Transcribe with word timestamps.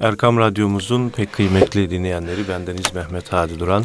Erkam 0.00 0.38
Radyomuzun 0.38 1.08
pek 1.08 1.32
kıymetli 1.32 1.90
dinleyenleri 1.90 2.48
bendeniz 2.48 2.94
Mehmet 2.94 3.32
Hadi 3.32 3.60
Duran. 3.60 3.84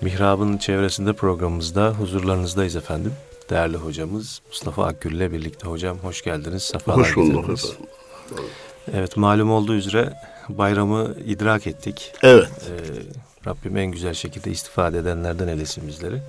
Mihrab'ın 0.00 0.58
çevresinde 0.58 1.12
programımızda 1.12 1.88
huzurlarınızdayız 1.90 2.76
efendim. 2.76 3.12
Değerli 3.50 3.76
hocamız 3.76 4.40
Mustafa 4.48 4.86
Akgül 4.86 5.12
ile 5.12 5.32
birlikte 5.32 5.68
hocam 5.68 5.98
hoş 5.98 6.22
geldiniz. 6.22 6.62
Sefalar 6.62 6.98
hoş 7.00 7.16
bulduk 7.16 7.44
efendim. 7.50 7.86
Evet 8.94 9.16
malum 9.16 9.50
olduğu 9.52 9.74
üzere 9.74 10.12
bayramı 10.48 11.14
idrak 11.26 11.66
ettik. 11.66 12.12
Evet. 12.22 12.48
Ee, 12.48 13.48
Rabbim 13.48 13.76
en 13.76 13.86
güzel 13.86 14.14
şekilde 14.14 14.50
istifade 14.50 14.98
edenlerden 14.98 15.48
eylesin 15.48 15.88
bizleri. 15.88 16.22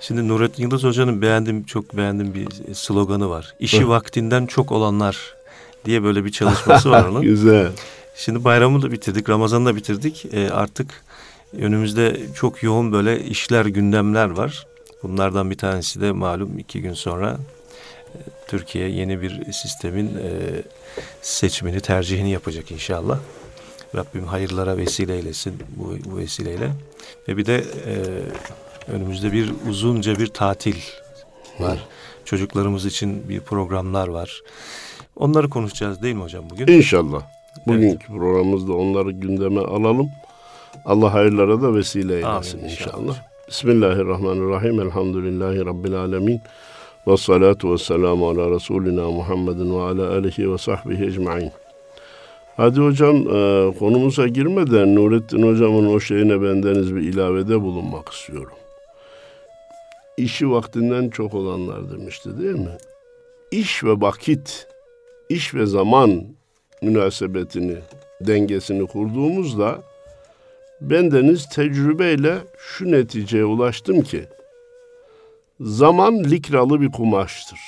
Şimdi 0.00 0.28
Nurettin 0.28 0.62
Yıldız 0.62 0.84
Hoca'nın 0.84 1.22
beğendim 1.22 1.64
çok 1.64 1.96
beğendim 1.96 2.34
bir 2.34 2.74
sloganı 2.74 3.30
var. 3.30 3.54
İşi 3.60 3.88
vaktinden 3.88 4.46
çok 4.46 4.72
olanlar 4.72 5.34
diye 5.84 6.02
böyle 6.02 6.24
bir 6.24 6.32
çalışması 6.32 6.90
var 6.90 7.04
onun. 7.10 7.22
Güzel. 7.22 7.68
Şimdi 8.16 8.44
bayramı 8.44 8.82
da 8.82 8.92
bitirdik, 8.92 9.28
Ramazan'ı 9.28 9.66
da 9.66 9.76
bitirdik. 9.76 10.26
E, 10.34 10.50
artık 10.50 11.04
önümüzde 11.58 12.20
çok 12.34 12.62
yoğun 12.62 12.92
böyle 12.92 13.24
işler, 13.24 13.66
gündemler 13.66 14.30
var. 14.30 14.66
Bunlardan 15.02 15.50
bir 15.50 15.56
tanesi 15.56 16.00
de 16.00 16.12
malum 16.12 16.58
iki 16.58 16.82
gün 16.82 16.94
sonra 16.94 17.38
e, 18.14 18.18
Türkiye 18.48 18.88
yeni 18.88 19.22
bir 19.22 19.52
sistemin 19.52 20.06
e, 20.06 20.30
seçimini, 21.22 21.80
tercihini 21.80 22.30
yapacak 22.30 22.70
inşallah. 22.70 23.18
Rabbim 23.94 24.26
hayırlara 24.26 24.76
vesile 24.76 25.16
eylesin 25.16 25.62
bu, 25.76 25.96
bu 26.04 26.16
vesileyle. 26.16 26.70
Ve 27.28 27.36
bir 27.36 27.46
de 27.46 27.64
e, 27.86 27.94
önümüzde 28.92 29.32
bir 29.32 29.52
uzunca 29.68 30.18
bir 30.18 30.26
tatil 30.26 30.76
var. 31.60 31.78
Çocuklarımız 32.24 32.86
için 32.86 33.28
bir 33.28 33.40
programlar 33.40 34.08
var. 34.08 34.42
Onları 35.16 35.50
konuşacağız 35.50 36.02
değil 36.02 36.14
mi 36.14 36.22
hocam 36.22 36.50
bugün? 36.50 36.66
İnşallah. 36.66 37.33
Bugünkü 37.66 37.86
evet. 37.86 38.06
programımızda 38.06 38.72
onları 38.72 39.10
gündeme 39.10 39.60
alalım. 39.60 40.10
Allah 40.84 41.14
hayırlara 41.14 41.62
da 41.62 41.74
vesile 41.74 42.14
eylesin 42.14 42.58
Amin, 42.58 42.70
inşallah. 42.70 42.98
inşallah. 42.98 43.16
Bismillahirrahmanirrahim. 43.48 44.80
Elhamdülillahi 44.80 45.66
Rabbil 45.66 45.94
alemin. 45.94 46.40
Ve 47.06 47.16
salatu 47.16 47.72
ve 47.72 47.78
selamu 47.78 48.28
ala 48.28 48.50
Resulina 48.50 49.10
Muhammedin 49.10 49.76
ve 49.76 49.82
ala 49.82 50.10
alihi 50.10 50.52
ve 50.52 50.58
sahbihi 50.58 51.04
ecma'in. 51.04 51.50
Hadi 52.56 52.80
hocam 52.80 53.16
e, 53.16 53.72
konumuza 53.78 54.28
girmeden 54.28 54.94
Nurettin 54.94 55.42
hocamın 55.42 55.94
o 55.94 56.00
şeyine 56.00 56.42
bendeniz 56.42 56.96
bir 56.96 57.00
ilavede 57.00 57.60
bulunmak 57.60 58.08
istiyorum. 58.08 58.56
İşi 60.16 60.50
vaktinden 60.50 61.08
çok 61.08 61.34
olanlar 61.34 61.90
demişti 61.90 62.38
değil 62.42 62.54
mi? 62.54 62.76
İş 63.50 63.84
ve 63.84 63.90
vakit, 63.90 64.68
iş 65.28 65.54
ve 65.54 65.66
zaman 65.66 66.24
münasebetini, 66.84 67.76
dengesini 68.20 68.86
kurduğumuzda 68.86 69.82
bendeniz 70.80 71.48
tecrübeyle 71.48 72.38
şu 72.58 72.92
neticeye 72.92 73.44
ulaştım 73.44 74.02
ki 74.02 74.24
zaman 75.60 76.24
likralı 76.24 76.80
bir 76.80 76.92
kumaştır. 76.92 77.60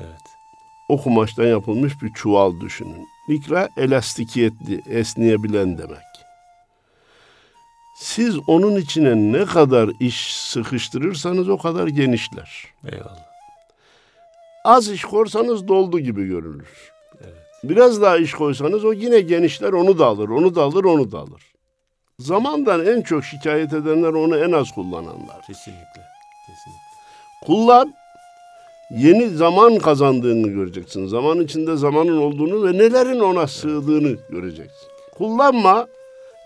Evet. 0.00 0.22
O 0.88 1.02
kumaştan 1.02 1.44
yapılmış 1.44 2.02
bir 2.02 2.12
çuval 2.12 2.60
düşünün. 2.60 3.06
Likra 3.30 3.68
elastikiyetli, 3.76 4.82
esneyebilen 4.90 5.78
demek. 5.78 5.98
Siz 7.96 8.38
onun 8.46 8.76
içine 8.76 9.14
ne 9.38 9.44
kadar 9.44 9.90
iş 10.00 10.36
sıkıştırırsanız 10.36 11.48
o 11.48 11.58
kadar 11.58 11.86
genişler. 11.86 12.64
Eyvallah. 12.92 13.26
Az 14.64 14.90
iş 14.90 15.04
korsanız 15.04 15.68
doldu 15.68 16.00
gibi 16.00 16.26
görülür. 16.26 16.92
Biraz 17.64 18.02
daha 18.02 18.16
iş 18.16 18.34
koysanız 18.34 18.84
o 18.84 18.92
yine 18.92 19.20
genişler, 19.20 19.72
onu 19.72 19.98
da 19.98 20.06
alır, 20.06 20.28
onu 20.28 20.54
da 20.54 20.62
alır, 20.62 20.84
onu 20.84 21.12
da 21.12 21.18
alır. 21.18 21.42
Zamandan 22.18 22.86
en 22.86 23.02
çok 23.02 23.24
şikayet 23.24 23.72
edenler 23.72 24.08
onu 24.08 24.38
en 24.38 24.52
az 24.52 24.70
kullananlar. 24.70 25.40
Kesinlikle. 25.46 26.02
Kesinlikle. 26.46 27.46
Kullan, 27.46 27.94
yeni 28.90 29.28
zaman 29.28 29.78
kazandığını 29.78 30.48
göreceksin. 30.48 31.06
Zaman 31.06 31.40
içinde 31.40 31.76
zamanın 31.76 32.16
olduğunu 32.16 32.64
ve 32.66 32.78
nelerin 32.78 33.20
ona 33.20 33.46
sığdığını 33.46 34.16
göreceksin. 34.30 34.88
Kullanma, 35.18 35.86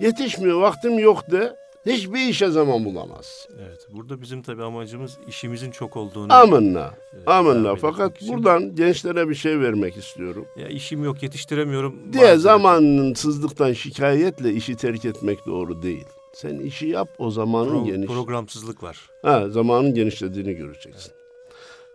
yetişmiyor, 0.00 0.60
vaktim 0.60 0.98
yok 0.98 1.30
de, 1.30 1.56
hiçbir 1.86 2.28
işe 2.28 2.48
zaman 2.48 2.84
bulamaz. 2.84 3.48
Evet. 3.58 3.86
Burada 3.92 4.20
bizim 4.20 4.42
tabii 4.42 4.62
amacımız 4.62 5.18
işimizin 5.28 5.70
çok 5.70 5.96
olduğunu. 5.96 6.32
Amenna. 6.32 6.94
E, 7.26 7.30
Amenna. 7.30 7.74
Fakat 7.74 8.22
için. 8.22 8.36
buradan 8.36 8.74
gençlere 8.74 9.28
bir 9.28 9.34
şey 9.34 9.60
vermek 9.60 9.96
istiyorum. 9.96 10.44
Ya 10.56 10.68
işim 10.68 11.04
yok, 11.04 11.22
yetiştiremiyorum. 11.22 11.94
Diye 12.12 12.36
zamansızlıktan 12.36 13.72
şikayetle 13.72 14.52
işi 14.52 14.76
terk 14.76 15.04
etmek 15.04 15.46
doğru 15.46 15.82
değil. 15.82 16.04
Sen 16.34 16.58
işi 16.58 16.86
yap 16.86 17.08
o 17.18 17.30
zamanın 17.30 17.70
Pro, 17.70 17.84
geniş. 17.84 18.06
Programsızlık 18.06 18.82
var. 18.82 19.10
Ha, 19.22 19.48
zamanın 19.48 19.94
genişlediğini 19.94 20.54
göreceksin. 20.54 21.12
Evet. 21.12 21.26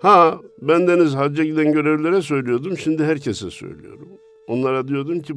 Ha, 0.02 0.40
bendeniz 0.62 1.16
hacca 1.16 1.44
giden 1.44 1.74
görevlilere 1.74 2.22
söylüyordum. 2.22 2.78
Şimdi 2.78 3.04
herkese 3.04 3.52
söylüyorum. 3.52 4.08
Onlara 4.48 4.88
diyordum 4.88 5.22
ki 5.22 5.34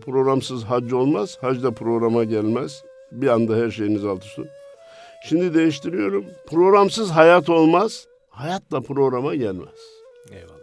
programsız 0.00 0.64
hac 0.64 0.92
olmaz. 0.92 1.38
Hac 1.40 1.62
da 1.62 1.70
programa 1.70 2.24
gelmez. 2.24 2.82
Bir 3.12 3.28
anda 3.28 3.56
her 3.56 3.70
şeyiniz 3.70 4.04
alt 4.04 4.24
üstü. 4.24 4.48
Şimdi 5.28 5.54
değiştiriyorum. 5.54 6.24
Programsız 6.46 7.10
hayat 7.10 7.48
olmaz. 7.48 8.06
Hayat 8.30 8.62
da 8.72 8.80
programa 8.80 9.34
gelmez. 9.34 9.78
Eyvallah. 10.32 10.56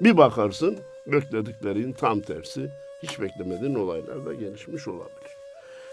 Bir 0.00 0.16
bakarsın 0.16 0.78
beklediklerin 1.06 1.92
tam 1.92 2.20
tersi. 2.20 2.70
Hiç 3.02 3.20
beklemediğin 3.20 3.74
olaylar 3.74 4.26
da 4.26 4.34
gelişmiş 4.34 4.88
olabilir. 4.88 5.30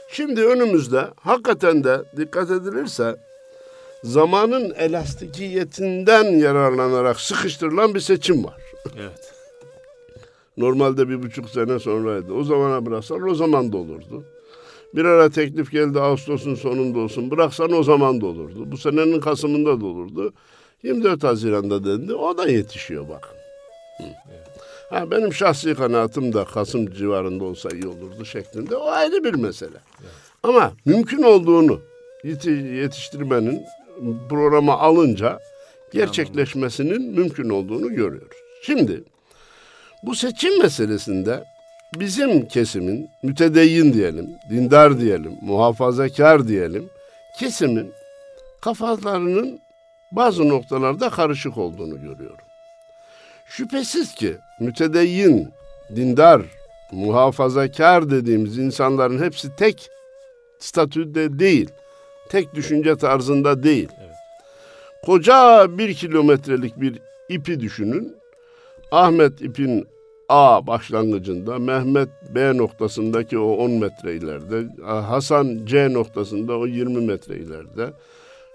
Şimdi 0.09 0.45
önümüzde 0.45 1.07
hakikaten 1.22 1.84
de 1.84 2.01
dikkat 2.17 2.51
edilirse 2.51 3.16
zamanın 4.03 4.73
elastikiyetinden 4.78 6.23
yararlanarak 6.23 7.19
sıkıştırılan 7.19 7.95
bir 7.95 8.00
seçim 8.00 8.44
var. 8.44 8.61
Evet. 9.00 9.34
Normalde 10.57 11.09
bir 11.09 11.23
buçuk 11.23 11.50
sene 11.50 11.79
sonraydı. 11.79 12.34
O 12.34 12.44
zamana 12.44 12.85
bıraksan 12.85 13.29
o 13.29 13.35
zaman 13.35 13.73
da 13.73 13.78
olurdu. 13.78 14.23
Bir 14.96 15.06
ara 15.06 15.29
teklif 15.29 15.72
geldi 15.72 16.00
Ağustos'un 16.00 16.56
sonunda 16.56 17.00
olsun. 17.00 17.31
Bıraksan 17.31 17.72
o 17.72 17.84
zaman 17.84 18.22
da 18.22 18.25
olurdu. 18.25 18.72
Bu 18.72 18.78
senenin 18.78 19.19
Kasım'ında 19.19 19.81
da 19.81 19.85
olurdu. 19.85 20.34
24 20.84 21.24
Haziran'da 21.24 21.85
dendi. 21.85 22.13
O 22.13 22.38
da 22.38 22.50
yetişiyor 22.50 23.09
bak. 23.09 23.29
Ha, 24.90 25.12
benim 25.12 25.34
şahsi 25.34 25.75
kanaatim 25.75 26.34
de 26.34 26.46
Kasım 26.46 26.91
civarında 26.91 27.44
olsa 27.44 27.69
iyi 27.69 27.88
olurdu 27.88 28.25
şeklinde. 28.25 28.75
O 28.75 28.90
ayrı 28.90 29.24
bir 29.24 29.34
mesele. 29.34 29.78
Evet. 30.02 30.12
Ama 30.44 30.74
mümkün 30.85 31.23
olduğunu 31.23 31.79
yetiştirmenin 32.23 33.62
programa 34.29 34.78
alınca 34.78 35.40
gerçekleşmesinin 35.94 37.02
mümkün 37.02 37.50
olduğunu 37.50 37.90
görüyoruz. 37.90 38.38
Şimdi 38.63 39.03
bu 40.03 40.16
seçim 40.16 40.62
meselesinde 40.62 41.44
bizim 41.94 42.47
kesimin 42.47 43.09
mütedeyyin 43.24 43.94
diyelim, 43.94 44.29
dindar 44.50 45.00
diyelim, 45.00 45.38
muhafazakar 45.41 46.47
diyelim 46.47 46.90
kesimin 47.40 47.94
kafalarının 48.62 49.59
bazı 50.12 50.50
noktalarda 50.50 51.09
karışık 51.09 51.57
olduğunu 51.57 52.02
görüyorum. 52.02 52.46
Şüphesiz 53.46 54.16
ki 54.16 54.38
mütedeyyin, 54.59 55.50
dindar, 55.96 56.41
muhafazakar 56.91 58.12
dediğimiz 58.12 58.58
insanların 58.58 59.23
hepsi 59.23 59.56
tek 59.56 59.90
statüde 60.59 61.40
değil, 61.40 61.69
tek 62.29 62.56
düşünce 62.56 62.96
tarzında 62.96 63.63
değil. 63.63 63.90
Evet. 64.00 64.16
Koca 65.06 65.68
bir 65.78 65.94
kilometrelik 65.94 66.81
bir 66.81 67.00
ipi 67.29 67.59
düşünün. 67.59 68.16
Ahmet 68.91 69.41
ipin 69.41 69.88
A 70.31 70.68
başlangıcında, 70.68 71.59
Mehmet 71.59 72.09
B 72.36 72.58
noktasındaki 72.58 73.40
o 73.40 73.53
10 73.53 73.72
metre 73.72 74.16
ileride, 74.16 74.84
Hasan 74.85 75.66
C 75.66 75.94
noktasında 75.94 76.58
o 76.58 76.67
20 76.67 77.02
metre 77.02 77.38
ileride, 77.38 77.94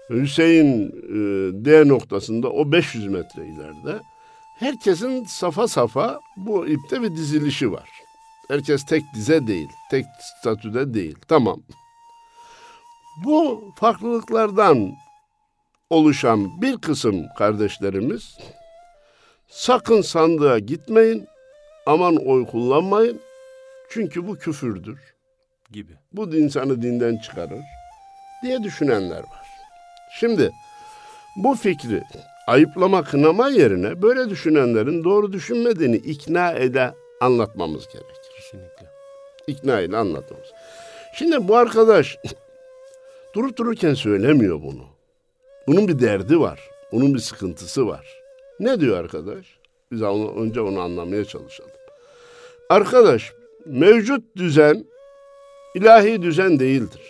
Hüseyin 0.09 0.87
e, 0.87 1.65
D 1.65 1.87
noktasında 1.87 2.49
o 2.49 2.71
500 2.71 3.07
metre 3.07 3.45
ileride. 3.45 4.01
Herkesin 4.59 5.25
safa 5.25 5.67
safa 5.67 6.19
bu 6.37 6.67
ipte 6.67 7.01
bir 7.01 7.11
dizilişi 7.15 7.71
var. 7.71 7.89
Herkes 8.47 8.85
tek 8.85 9.03
dize 9.15 9.47
değil, 9.47 9.69
tek 9.91 10.05
statüde 10.39 10.93
değil. 10.93 11.15
Tamam. 11.27 11.61
Bu 13.25 13.63
farklılıklardan 13.75 14.91
oluşan 15.89 16.61
bir 16.61 16.77
kısım 16.77 17.25
kardeşlerimiz 17.37 18.37
sakın 19.47 20.01
sandığa 20.01 20.59
gitmeyin, 20.59 21.27
aman 21.87 22.15
oy 22.15 22.45
kullanmayın 22.45 23.19
çünkü 23.89 24.27
bu 24.27 24.35
küfürdür 24.35 24.99
gibi. 25.71 25.93
Bu 26.13 26.35
insanı 26.35 26.81
dinden 26.81 27.17
çıkarır 27.17 27.61
diye 28.43 28.63
düşünenler 28.63 29.19
var. 29.19 29.47
Şimdi 30.19 30.51
bu 31.35 31.55
fikri 31.55 32.03
ayıplama 32.47 33.03
kınama 33.03 33.49
yerine 33.49 34.01
böyle 34.01 34.29
düşünenlerin 34.29 35.03
doğru 35.03 35.33
düşünmediğini 35.33 35.95
ikna 35.95 36.51
ede 36.51 36.93
anlatmamız 37.21 37.87
gerekir. 37.87 38.31
Kesinlikle. 38.35 38.87
İkna 39.47 39.79
ile 39.79 39.97
anlatmamız. 39.97 40.47
Şimdi 41.13 41.47
bu 41.47 41.55
arkadaş 41.55 42.17
durup 43.35 43.57
dururken 43.57 43.93
söylemiyor 43.93 44.61
bunu. 44.61 44.85
Bunun 45.67 45.87
bir 45.87 45.99
derdi 45.99 46.39
var. 46.39 46.69
Bunun 46.91 47.13
bir 47.13 47.19
sıkıntısı 47.19 47.87
var. 47.87 48.21
Ne 48.59 48.79
diyor 48.79 48.97
arkadaş? 48.97 49.45
Biz 49.91 50.01
onu, 50.01 50.41
önce 50.41 50.61
onu 50.61 50.79
anlamaya 50.79 51.25
çalışalım. 51.25 51.76
Arkadaş 52.69 53.33
mevcut 53.65 54.23
düzen 54.35 54.85
ilahi 55.75 56.21
düzen 56.21 56.59
değildir. 56.59 57.01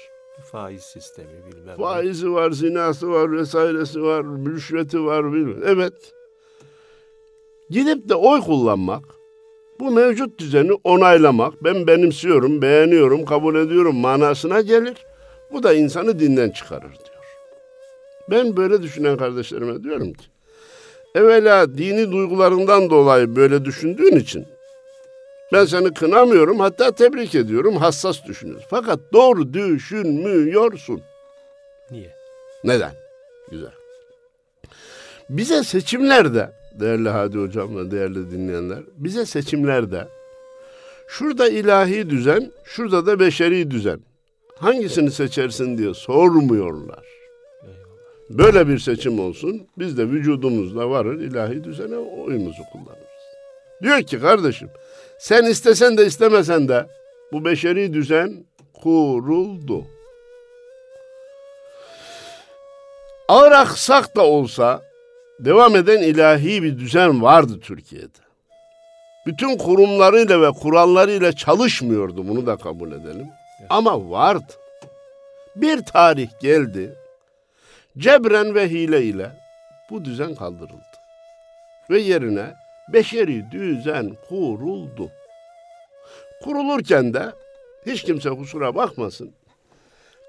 Faiz 0.51 0.83
sistemi 0.83 1.27
bilmem. 1.51 1.77
Faizi 1.77 2.33
var, 2.33 2.51
zinası 2.51 3.11
var, 3.11 3.31
vesairesi 3.31 4.03
var, 4.03 4.25
rüşveti 4.25 5.05
var 5.05 5.33
bilmem. 5.33 5.61
Evet. 5.65 5.93
Gidip 7.69 8.09
de 8.09 8.15
oy 8.15 8.41
kullanmak, 8.41 9.03
bu 9.79 9.91
mevcut 9.91 10.39
düzeni 10.39 10.71
onaylamak, 10.83 11.63
ben 11.63 11.87
benimsiyorum, 11.87 12.61
beğeniyorum, 12.61 13.25
kabul 13.25 13.55
ediyorum 13.55 13.95
manasına 13.95 14.61
gelir. 14.61 15.05
Bu 15.51 15.63
da 15.63 15.73
insanı 15.73 16.19
dinden 16.19 16.49
çıkarır 16.49 16.81
diyor. 16.81 17.25
Ben 18.31 18.57
böyle 18.57 18.81
düşünen 18.83 19.17
kardeşlerime 19.17 19.83
diyorum 19.83 20.13
ki, 20.13 20.25
evvela 21.15 21.77
dini 21.77 22.11
duygularından 22.11 22.89
dolayı 22.89 23.35
böyle 23.35 23.65
düşündüğün 23.65 24.15
için 24.15 24.45
ben 25.53 25.65
seni 25.65 25.93
kınamıyorum 25.93 26.59
hatta 26.59 26.91
tebrik 26.91 27.35
ediyorum 27.35 27.77
hassas 27.77 28.25
düşünüyorsun. 28.25 28.67
Fakat 28.69 28.99
doğru 29.13 29.53
düşünmüyorsun. 29.53 31.01
Niye? 31.91 32.11
Neden? 32.63 32.91
Güzel. 33.51 33.71
Bize 35.29 35.63
seçimlerde 35.63 36.51
değerli 36.79 37.09
Hadi 37.09 37.37
Hocam 37.37 37.77
ve 37.77 37.91
değerli 37.91 38.31
dinleyenler 38.31 38.79
bize 38.97 39.25
seçimlerde 39.25 40.07
şurada 41.07 41.49
ilahi 41.49 42.09
düzen 42.09 42.51
şurada 42.63 43.05
da 43.05 43.19
beşeri 43.19 43.71
düzen 43.71 43.99
hangisini 44.55 45.11
seçersin 45.11 45.77
diye 45.77 45.93
sormuyorlar. 45.93 47.05
Böyle 48.29 48.67
bir 48.67 48.79
seçim 48.79 49.19
olsun 49.19 49.67
biz 49.77 49.97
de 49.97 50.09
vücudumuzla 50.09 50.89
varır 50.89 51.19
ilahi 51.19 51.63
düzene 51.63 51.95
oyumuzu 51.97 52.63
kullanırız. 52.71 53.06
Diyor 53.81 54.01
ki 54.01 54.19
kardeşim 54.19 54.69
sen 55.19 55.45
istesen 55.45 55.97
de 55.97 56.05
istemesen 56.05 56.67
de 56.67 56.87
bu 57.31 57.45
beşeri 57.45 57.93
düzen 57.93 58.45
kuruldu. 58.81 59.85
Ağır 63.27 63.51
aksak 63.51 64.15
da 64.15 64.25
olsa 64.25 64.81
devam 65.39 65.75
eden 65.75 66.01
ilahi 66.01 66.63
bir 66.63 66.79
düzen 66.79 67.21
vardı 67.21 67.59
Türkiye'de. 67.61 68.27
Bütün 69.25 69.57
kurumlarıyla 69.57 70.41
ve 70.41 70.51
kurallarıyla 70.51 71.31
çalışmıyordu 71.31 72.27
bunu 72.27 72.45
da 72.45 72.57
kabul 72.57 72.91
edelim. 72.91 73.27
Ama 73.69 74.09
vardı. 74.09 74.53
Bir 75.55 75.81
tarih 75.81 76.29
geldi. 76.41 76.95
Cebren 77.97 78.55
ve 78.55 78.69
hile 78.69 79.03
ile 79.03 79.31
bu 79.89 80.05
düzen 80.05 80.35
kaldırıldı. 80.35 80.97
Ve 81.89 81.99
yerine 81.99 82.53
beşeri 82.93 83.51
düzen 83.51 84.11
kuruldu. 84.29 85.11
Kurulurken 86.43 87.13
de 87.13 87.31
hiç 87.85 88.03
kimse 88.03 88.29
kusura 88.29 88.75
bakmasın. 88.75 89.31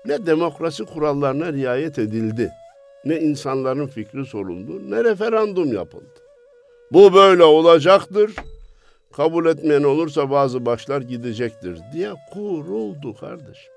Ne 0.05 0.27
demokrasi 0.27 0.85
kurallarına 0.85 1.53
riayet 1.53 1.99
edildi, 1.99 2.53
ne 3.05 3.21
insanların 3.21 3.87
fikri 3.87 4.27
soruldu, 4.27 4.91
ne 4.91 5.05
referandum 5.05 5.73
yapıldı. 5.73 6.21
Bu 6.93 7.15
böyle 7.15 7.45
olacaktır. 7.45 8.35
Kabul 9.13 9.47
etmeyen 9.47 9.83
olursa 9.83 10.31
bazı 10.31 10.67
başlar 10.67 11.01
gidecektir 11.01 11.79
diye 11.93 12.11
kuruldu 12.33 13.17
kardeşim. 13.17 13.73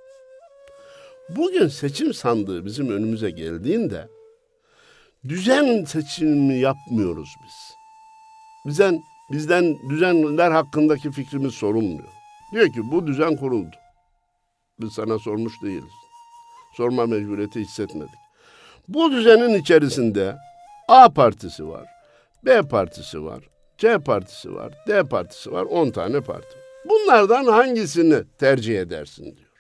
Bugün 1.30 1.68
seçim 1.68 2.14
sandığı 2.14 2.66
bizim 2.66 2.90
önümüze 2.92 3.30
geldiğinde 3.30 4.08
düzen 5.28 5.84
seçimi 5.84 6.60
yapmıyoruz 6.60 7.30
biz. 7.44 7.71
Bizden 8.66 9.02
bizden 9.32 9.90
düzenler 9.90 10.52
hakkındaki 10.52 11.12
fikrimiz 11.12 11.54
sorulmuyor. 11.54 12.10
Diyor 12.54 12.66
ki 12.66 12.92
bu 12.92 13.08
düzen 13.08 13.36
kuruldu. 13.36 13.76
Biz 14.80 14.94
sana 14.94 15.20
sormuş 15.20 15.54
değiliz. 15.64 15.94
Sorma 16.78 17.06
mecburiyeti 17.06 17.60
hissetmedik. 17.60 18.22
Bu 18.88 19.12
düzenin 19.12 19.54
içerisinde 19.54 20.38
A 20.88 21.10
partisi 21.10 21.68
var, 21.68 21.86
B 22.46 22.62
partisi 22.62 23.24
var, 23.24 23.50
C 23.78 24.00
partisi 24.00 24.54
var, 24.56 24.74
D 24.88 25.04
partisi 25.04 25.52
var, 25.52 25.64
10 25.64 25.90
tane 25.92 26.22
parti. 26.22 26.58
Bunlardan 26.90 27.46
hangisini 27.46 28.24
tercih 28.40 28.80
edersin 28.80 29.24
diyor. 29.24 29.51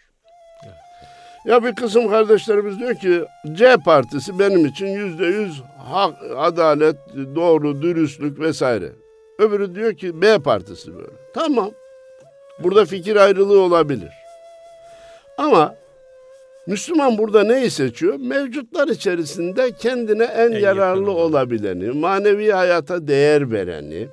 Ya 1.46 1.64
bir 1.64 1.76
kısım 1.76 2.10
kardeşlerimiz 2.10 2.80
diyor 2.80 2.96
ki 2.96 3.26
C 3.54 3.78
partisi 3.86 4.40
benim 4.40 4.66
için 4.66 4.88
yüzde 4.88 5.26
yüz 5.26 5.62
hak, 5.78 6.16
adalet, 6.38 6.96
doğru, 7.36 7.82
dürüstlük 7.82 8.40
vesaire. 8.40 8.92
Öbürü 9.40 9.76
diyor 9.76 9.94
ki 9.94 10.22
B 10.22 10.40
partisi 10.40 10.96
böyle. 10.96 11.08
Tamam. 11.34 11.72
Burada 12.60 12.86
fikir 12.86 13.16
ayrılığı 13.16 13.60
olabilir. 13.60 14.10
Ama 15.38 15.76
Müslüman 16.68 17.18
burada 17.18 17.44
neyi 17.44 17.72
seçiyor? 17.72 18.16
Mevcutlar 18.20 18.88
içerisinde 18.88 19.72
kendine 19.72 20.24
en, 20.24 20.52
en 20.52 20.60
yararlı 20.60 21.12
olabileni, 21.12 21.92
manevi 21.92 22.52
hayata 22.52 23.08
değer 23.08 23.52
vereni, 23.52 24.08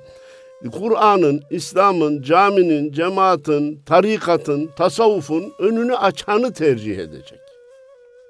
Kur'an'ın, 0.67 1.41
İslam'ın, 1.51 2.21
caminin, 2.21 2.91
cemaatin, 2.91 3.81
tarikatın, 3.85 4.69
tasavvufun 4.77 5.53
önünü 5.59 5.95
açanı 5.95 6.53
tercih 6.53 6.97
edecek. 6.97 7.39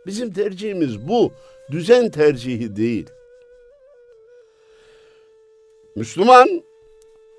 Bizim 0.05 0.33
tercihimiz 0.33 1.07
bu. 1.07 1.31
Düzen 1.71 2.09
tercihi 2.09 2.75
değil. 2.75 3.09
Müslüman 5.95 6.63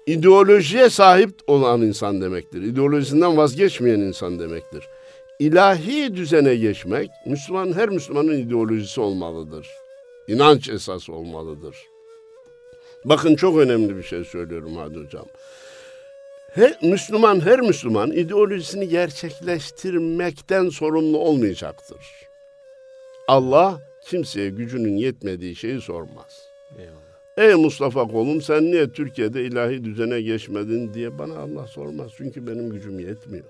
ideolojiye 0.06 0.90
sahip 0.90 1.30
olan 1.46 1.82
insan 1.82 2.20
demektir. 2.20 2.62
İdeolojisinden 2.62 3.36
vazgeçmeyen 3.36 4.00
insan 4.00 4.38
demektir. 4.38 4.84
İlahi 5.38 6.16
düzene 6.16 6.56
geçmek, 6.56 7.10
Müslüman 7.26 7.72
her 7.72 7.88
Müslümanın 7.88 8.38
ideolojisi 8.38 9.00
olmalıdır. 9.00 9.68
İnanç 10.28 10.68
esası 10.68 11.12
olmalıdır. 11.12 11.76
Bakın 13.04 13.36
çok 13.36 13.58
önemli 13.58 13.96
bir 13.96 14.02
şey 14.02 14.24
söylüyorum 14.24 14.76
Hadi 14.76 14.98
Hocam. 14.98 15.26
Her 16.54 16.82
Müslüman, 16.82 17.40
her 17.40 17.60
Müslüman 17.60 18.12
ideolojisini 18.12 18.88
gerçekleştirmekten 18.88 20.68
sorumlu 20.68 21.18
olmayacaktır. 21.18 21.98
Allah 23.28 23.80
kimseye 24.06 24.50
gücünün 24.50 24.96
yetmediği 24.96 25.56
şeyi 25.56 25.80
sormaz. 25.80 26.48
Eyvallah. 26.78 27.10
Ey 27.36 27.54
Mustafa 27.54 28.06
kolum 28.08 28.42
sen 28.42 28.64
niye 28.64 28.92
Türkiye'de 28.92 29.44
ilahi 29.44 29.84
düzene 29.84 30.20
geçmedin 30.20 30.94
diye 30.94 31.18
bana 31.18 31.38
Allah 31.38 31.66
sormaz. 31.66 32.10
Çünkü 32.16 32.46
benim 32.46 32.70
gücüm 32.70 33.00
yetmiyor. 33.00 33.44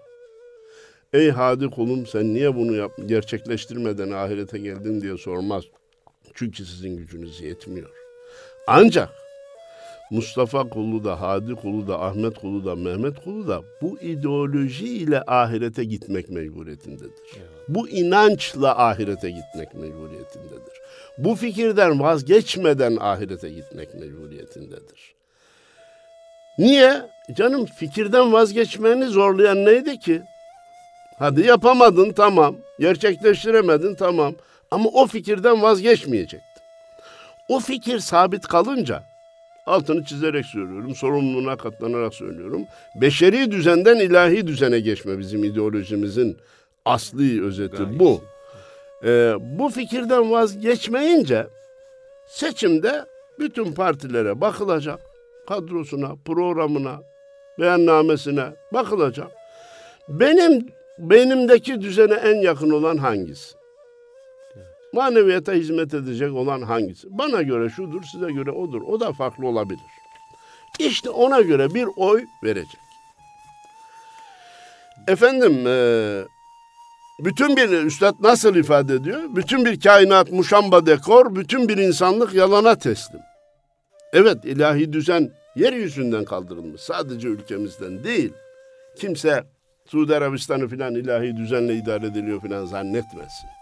Ey 1.12 1.30
hadi 1.30 1.70
kulum 1.70 2.06
sen 2.06 2.34
niye 2.34 2.56
bunu 2.56 2.76
yap 2.76 2.92
gerçekleştirmeden 3.06 4.10
ahirete 4.10 4.58
geldin 4.58 5.00
diye 5.00 5.16
sormaz. 5.16 5.64
Çünkü 6.34 6.64
sizin 6.64 6.96
gücünüz 6.96 7.40
yetmiyor. 7.40 7.90
Ancak 8.66 9.10
Mustafa 10.10 10.68
kulu 10.68 11.04
da, 11.04 11.20
Hadi 11.20 11.54
kulu 11.54 11.88
da, 11.88 12.00
Ahmet 12.00 12.38
kulu 12.38 12.64
da, 12.64 12.76
Mehmet 12.76 13.24
kulu 13.24 13.48
da 13.48 13.62
bu 13.82 13.98
ideoloji 14.00 14.86
ile 14.86 15.22
ahirete 15.22 15.84
gitmek 15.84 16.30
mecburiyetindedir. 16.30 17.12
Evet. 17.36 17.48
Bu 17.68 17.88
inançla 17.88 18.78
ahirete 18.78 19.30
gitmek 19.30 19.74
mecburiyetindedir. 19.74 20.74
Bu 21.18 21.34
fikirden 21.34 22.00
vazgeçmeden 22.00 22.96
ahirete 23.00 23.50
gitmek 23.50 23.94
mecburiyetindedir. 23.94 25.14
Niye? 26.58 27.02
Canım 27.34 27.66
fikirden 27.66 28.32
vazgeçmeni 28.32 29.06
zorlayan 29.06 29.64
neydi 29.64 29.98
ki? 29.98 30.22
Hadi 31.18 31.46
yapamadın 31.46 32.12
tamam, 32.12 32.56
gerçekleştiremedin 32.80 33.94
tamam 33.94 34.34
ama 34.70 34.88
o 34.88 35.06
fikirden 35.06 35.62
vazgeçmeyecektin. 35.62 36.62
O 37.48 37.60
fikir 37.60 37.98
sabit 37.98 38.46
kalınca 38.46 39.09
altını 39.70 40.04
çizerek 40.04 40.46
söylüyorum, 40.46 40.94
sorumluluğuna 40.94 41.56
katlanarak 41.56 42.14
söylüyorum. 42.14 42.62
Beşeri 43.00 43.50
düzenden 43.50 43.96
ilahi 43.96 44.46
düzene 44.46 44.80
geçme 44.80 45.18
bizim 45.18 45.44
ideolojimizin 45.44 46.36
asli 46.84 47.44
özeti 47.44 47.76
Gayet. 47.76 47.98
bu. 48.00 48.20
Ee, 49.04 49.34
bu 49.40 49.68
fikirden 49.68 50.30
vazgeçmeyince 50.30 51.46
seçimde 52.28 53.04
bütün 53.38 53.72
partilere 53.72 54.40
bakılacak. 54.40 55.00
Kadrosuna, 55.48 56.14
programına, 56.24 57.02
beyannamesine 57.58 58.44
bakılacak. 58.72 59.28
Benim 60.08 60.66
benimdeki 60.98 61.80
düzene 61.80 62.14
en 62.14 62.36
yakın 62.36 62.70
olan 62.70 62.96
hangisi? 62.96 63.59
Maneviyata 64.92 65.52
hizmet 65.52 65.94
edecek 65.94 66.32
olan 66.32 66.62
hangisi? 66.62 67.09
Bana 67.11 67.42
göre 67.42 67.70
şudur, 67.70 68.02
size 68.02 68.32
göre 68.32 68.50
odur. 68.50 68.82
O 68.82 69.00
da 69.00 69.12
farklı 69.12 69.47
olabilir. 69.47 69.80
İşte 70.78 71.11
ona 71.11 71.40
göre 71.40 71.75
bir 71.75 71.88
oy 71.97 72.25
verecek. 72.44 72.80
Efendim 75.09 75.66
e, 75.66 75.75
bütün 77.20 77.56
bir 77.56 77.68
üstad 77.68 78.14
nasıl 78.20 78.56
ifade 78.56 78.94
ediyor? 78.94 79.23
Bütün 79.37 79.64
bir 79.64 79.80
kainat 79.80 80.32
muşamba 80.32 80.87
dekor, 80.87 81.35
bütün 81.35 81.68
bir 81.68 81.76
insanlık 81.76 82.35
yalana 82.35 82.78
teslim. 82.78 83.20
Evet 84.12 84.44
ilahi 84.44 84.92
düzen 84.92 85.30
yeryüzünden 85.56 86.25
kaldırılmış. 86.25 86.80
Sadece 86.80 87.28
ülkemizden 87.28 88.04
değil. 88.04 88.32
Kimse 88.97 89.44
Suudi 89.87 90.16
Arabistan'ı 90.16 90.68
filan 90.68 90.94
ilahi 90.94 91.37
düzenle 91.37 91.75
idare 91.75 92.06
ediliyor 92.06 92.40
filan 92.40 92.66
zannetmesin. 92.66 93.59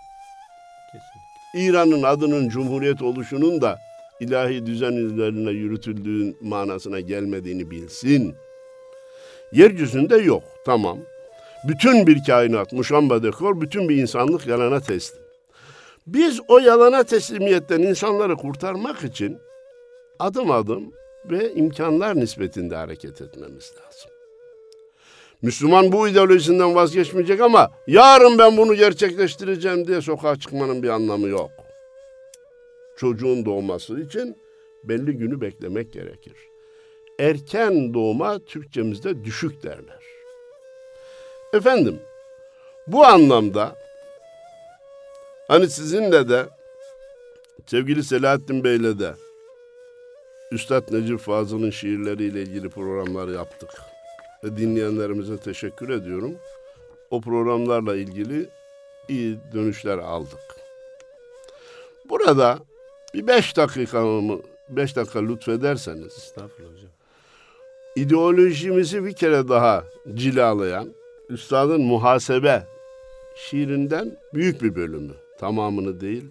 İran'ın 1.55 2.03
adının 2.03 2.49
cumhuriyet 2.49 3.03
oluşunun 3.03 3.61
da 3.61 3.79
ilahi 4.21 4.67
düzen 4.67 4.93
üzerine 4.93 5.51
yürütüldüğü 5.51 6.37
manasına 6.41 7.01
gelmediğini 7.01 7.71
bilsin. 7.71 8.35
Yeryüzünde 9.53 10.17
yok, 10.17 10.43
tamam. 10.67 10.99
Bütün 11.69 12.07
bir 12.07 12.25
kainat 12.27 12.73
muşamba 12.73 13.23
dekor, 13.23 13.61
bütün 13.61 13.89
bir 13.89 13.97
insanlık 13.97 14.47
yalana 14.47 14.81
teslim. 14.81 15.23
Biz 16.07 16.41
o 16.49 16.59
yalana 16.59 17.05
teslimiyetten 17.05 17.83
insanları 17.83 18.37
kurtarmak 18.37 19.05
için 19.05 19.39
adım 20.19 20.51
adım 20.51 20.93
ve 21.25 21.55
imkanlar 21.55 22.17
nispetinde 22.17 22.77
hareket 22.77 23.21
etmemiz 23.21 23.73
lazım. 23.81 24.18
Müslüman 25.43 25.93
bu 25.93 26.09
ideolojisinden 26.09 26.75
vazgeçmeyecek 26.75 27.41
ama 27.41 27.71
yarın 27.87 28.39
ben 28.39 28.57
bunu 28.57 28.75
gerçekleştireceğim 28.75 29.87
diye 29.87 30.01
sokağa 30.01 30.37
çıkmanın 30.37 30.83
bir 30.83 30.89
anlamı 30.89 31.29
yok. 31.29 31.51
Çocuğun 32.97 33.45
doğması 33.45 34.01
için 34.01 34.37
belli 34.85 35.13
günü 35.13 35.41
beklemek 35.41 35.93
gerekir. 35.93 36.35
Erken 37.19 37.95
doğuma 37.95 38.39
Türkçemizde 38.39 39.25
düşük 39.25 39.63
derler. 39.63 40.03
Efendim, 41.53 42.01
bu 42.87 43.07
anlamda 43.07 43.77
hani 45.49 45.69
sizinle 45.71 46.29
de 46.29 46.47
sevgili 47.67 48.05
Selahattin 48.05 48.65
Bey'le 48.65 48.99
de 48.99 49.15
Üstad 50.53 50.93
Necip 50.93 51.19
Fazıl'ın 51.19 51.71
şiirleriyle 51.71 52.43
ilgili 52.43 52.69
programlar 52.69 53.29
yaptık. 53.29 53.88
Dinleyenlerimize 54.45 55.39
teşekkür 55.39 55.89
ediyorum. 55.89 56.35
O 57.11 57.21
programlarla 57.21 57.97
ilgili 57.97 58.49
iyi 59.09 59.39
dönüşler 59.53 59.99
aldık. 59.99 60.41
Burada 62.09 62.59
bir 63.15 63.27
beş 63.27 63.57
dakikamı, 63.57 64.41
beş 64.69 64.97
dakika 64.97 65.19
lütfederseniz. 65.19 66.13
Estağfurullah 66.17 66.73
hocam. 66.73 66.91
İdeolojimizi 67.97 69.05
bir 69.05 69.13
kere 69.13 69.49
daha 69.49 69.85
cilalayan 70.15 70.89
Üstadın 71.29 71.81
Muhasebe 71.81 72.67
şiirinden 73.37 74.19
büyük 74.35 74.63
bir 74.63 74.75
bölümü, 74.75 75.15
tamamını 75.39 76.01
değil 76.01 76.25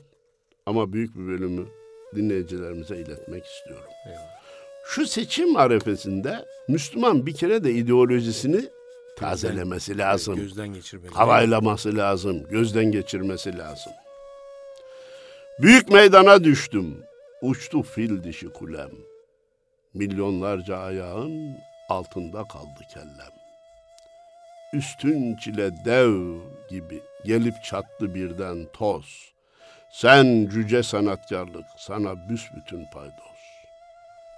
ama 0.66 0.94
büyük 0.94 1.16
bir 1.16 1.28
bölümü 1.28 1.66
dinleyicilerimize 2.16 2.98
iletmek 2.98 3.46
istiyorum. 3.46 3.90
Eyvallah. 4.06 4.37
Şu 4.90 5.08
seçim 5.08 5.56
arefesinde 5.58 6.46
Müslüman 6.68 7.26
bir 7.26 7.34
kere 7.34 7.64
de 7.64 7.72
ideolojisini 7.72 8.70
tazelemesi 9.18 9.98
lazım. 9.98 10.36
Gözden 10.36 10.68
geçirmeli. 10.68 11.14
Havaylaması 11.14 11.98
lazım, 11.98 12.48
gözden 12.50 12.92
geçirmesi 12.92 13.58
lazım. 13.58 13.94
Büyük 15.62 15.90
meydana 15.90 16.44
düştüm, 16.44 17.04
uçtu 17.42 17.84
fil 17.84 18.24
dişi 18.24 18.50
kulem. 18.50 18.92
Milyonlarca 19.94 20.78
ayağın 20.78 21.58
altında 21.90 22.44
kaldı 22.44 22.80
kellem. 22.94 23.34
Üstün 24.74 25.36
çile 25.36 25.86
dev 25.86 26.40
gibi 26.70 27.02
gelip 27.26 27.64
çattı 27.64 28.16
birden 28.16 28.66
toz. 28.74 29.32
Sen 29.92 30.50
cüce 30.54 30.84
sanatkarlık, 30.84 31.66
sana 31.78 32.30
büsbütün 32.30 32.86
paydos. 32.94 33.37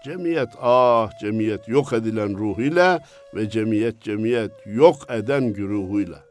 Cemiyet 0.03 0.49
ah 0.61 1.19
cemiyet 1.19 1.67
yok 1.67 1.93
edilen 1.93 2.37
ruhuyla 2.37 2.99
ve 3.35 3.49
cemiyet 3.49 4.01
cemiyet 4.01 4.51
yok 4.65 4.95
eden 5.09 5.53
güruhuyla. 5.53 6.23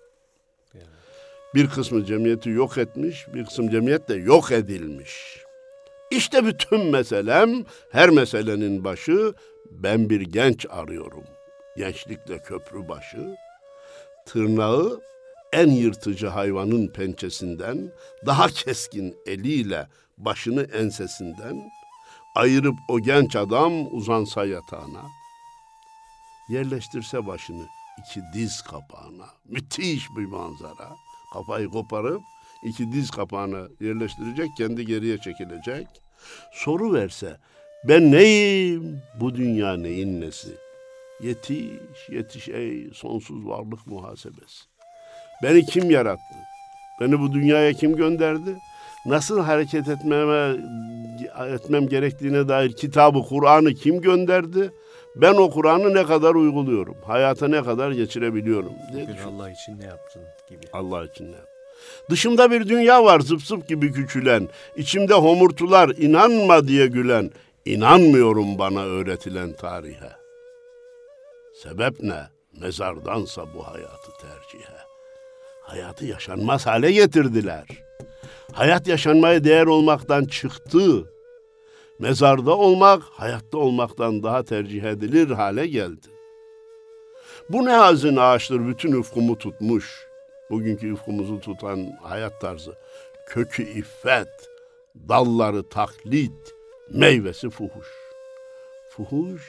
Bir 1.55 1.69
kısmı 1.69 2.05
cemiyeti 2.05 2.51
yok 2.51 2.79
etmiş, 2.79 3.27
bir 3.35 3.45
kısım 3.45 3.71
cemiyet 3.71 4.09
de 4.09 4.15
yok 4.15 4.53
edilmiş. 4.53 5.39
İşte 6.11 6.47
bütün 6.47 6.87
meselem, 6.87 7.65
her 7.93 8.11
meselenin 8.11 8.85
başı 8.85 9.33
ben 9.71 10.11
bir 10.11 10.21
genç 10.21 10.67
arıyorum. 10.71 11.25
Gençlikle 11.77 12.39
köprü 12.39 12.89
başı, 12.89 13.37
tırnağı 14.27 15.01
en 15.53 15.71
yırtıcı 15.71 16.27
hayvanın 16.27 16.87
pençesinden, 16.87 17.93
daha 18.27 18.49
keskin 18.49 19.17
eliyle 19.27 19.87
başını 20.19 20.63
ensesinden 20.63 21.71
ayırıp 22.39 22.79
o 22.89 23.01
genç 23.01 23.37
adam 23.37 23.97
uzansa 23.97 24.47
yatağına, 24.47 25.03
yerleştirse 26.49 27.27
başını 27.27 27.67
iki 27.99 28.21
diz 28.35 28.63
kapağına, 28.63 29.27
müthiş 29.45 30.17
bir 30.17 30.25
manzara, 30.25 30.97
kafayı 31.33 31.69
koparıp 31.69 32.23
iki 32.63 32.93
diz 32.93 33.11
kapağına 33.11 33.69
yerleştirecek, 33.81 34.49
kendi 34.59 34.87
geriye 34.87 35.19
çekilecek, 35.19 35.87
soru 36.53 36.95
verse, 36.95 37.37
ben 37.85 38.13
neyim, 38.13 39.03
bu 39.21 39.35
dünya 39.35 39.77
neyin 39.77 40.21
nesi? 40.21 40.57
Yetiş, 41.23 42.09
yetiş 42.11 42.49
ey 42.49 42.91
sonsuz 42.95 43.47
varlık 43.47 43.87
muhasebesi. 43.87 44.65
Beni 45.43 45.67
kim 45.67 45.91
yarattı? 45.91 46.35
Beni 47.01 47.21
bu 47.21 47.33
dünyaya 47.33 47.73
kim 47.73 47.97
gönderdi? 47.97 48.59
Nasıl 49.09 49.41
hareket 49.41 49.89
etmeme 49.89 50.57
etmem 51.55 51.89
gerektiğine 51.89 52.49
dair 52.49 52.73
kitabı, 52.73 53.23
Kur'an'ı 53.29 53.75
kim 53.75 54.01
gönderdi? 54.01 54.71
Ben 55.17 55.35
o 55.35 55.51
Kur'an'ı 55.51 55.95
ne 55.95 56.05
kadar 56.05 56.35
uyguluyorum? 56.35 56.97
Hayata 57.07 57.49
ne 57.49 57.63
kadar 57.63 57.93
geçirebiliyorum? 57.93 58.73
Bugün 58.93 59.17
Allah 59.27 59.51
için 59.51 59.81
ne 59.81 59.85
yaptın 59.85 60.23
gibi. 60.49 60.61
Allah 60.73 61.05
için 61.05 61.25
ne 61.25 61.37
yaptın? 61.37 61.49
Dışımda 62.11 62.51
bir 62.51 62.69
dünya 62.69 63.05
var 63.05 63.21
zıp 63.21 63.43
zıp 63.43 63.69
gibi 63.69 63.93
küçülen, 63.93 64.49
içimde 64.77 65.15
homurtular 65.15 65.89
inanma 65.89 66.69
diye 66.69 66.87
gülen, 66.87 67.31
inanmıyorum 67.65 68.59
bana 68.59 68.81
öğretilen 68.81 69.53
tarihe. 69.53 70.11
Sebep 71.63 72.03
ne? 72.03 72.23
Mezardansa 72.61 73.43
bu 73.55 73.67
hayatı 73.67 74.11
tercihe. 74.21 74.79
Hayatı 75.63 76.07
yaşanmaz 76.07 76.67
hale 76.67 76.93
getirdiler. 76.93 77.65
Hayat 78.53 78.87
yaşanmaya 78.87 79.45
değer 79.45 79.67
olmaktan 79.67 80.25
çıktı. 80.25 81.13
Mezarda 81.99 82.57
olmak, 82.57 83.03
hayatta 83.03 83.59
olmaktan 83.59 84.23
daha 84.23 84.43
tercih 84.43 84.83
edilir 84.83 85.31
hale 85.31 85.67
geldi. 85.67 86.07
Bu 87.49 87.65
ne 87.65 87.73
hazin 87.73 88.17
ağaçtır 88.17 88.67
bütün 88.69 88.93
ufkumu 88.93 89.39
tutmuş. 89.39 90.07
Bugünkü 90.51 90.93
ufkumuzu 90.93 91.41
tutan 91.41 91.99
hayat 92.03 92.41
tarzı. 92.41 92.75
Kökü 93.27 93.63
iffet, 93.63 94.49
dalları 95.09 95.69
taklit, 95.69 96.55
meyvesi 96.91 97.51
fuhuş. 97.51 97.89
Fuhuş 98.91 99.43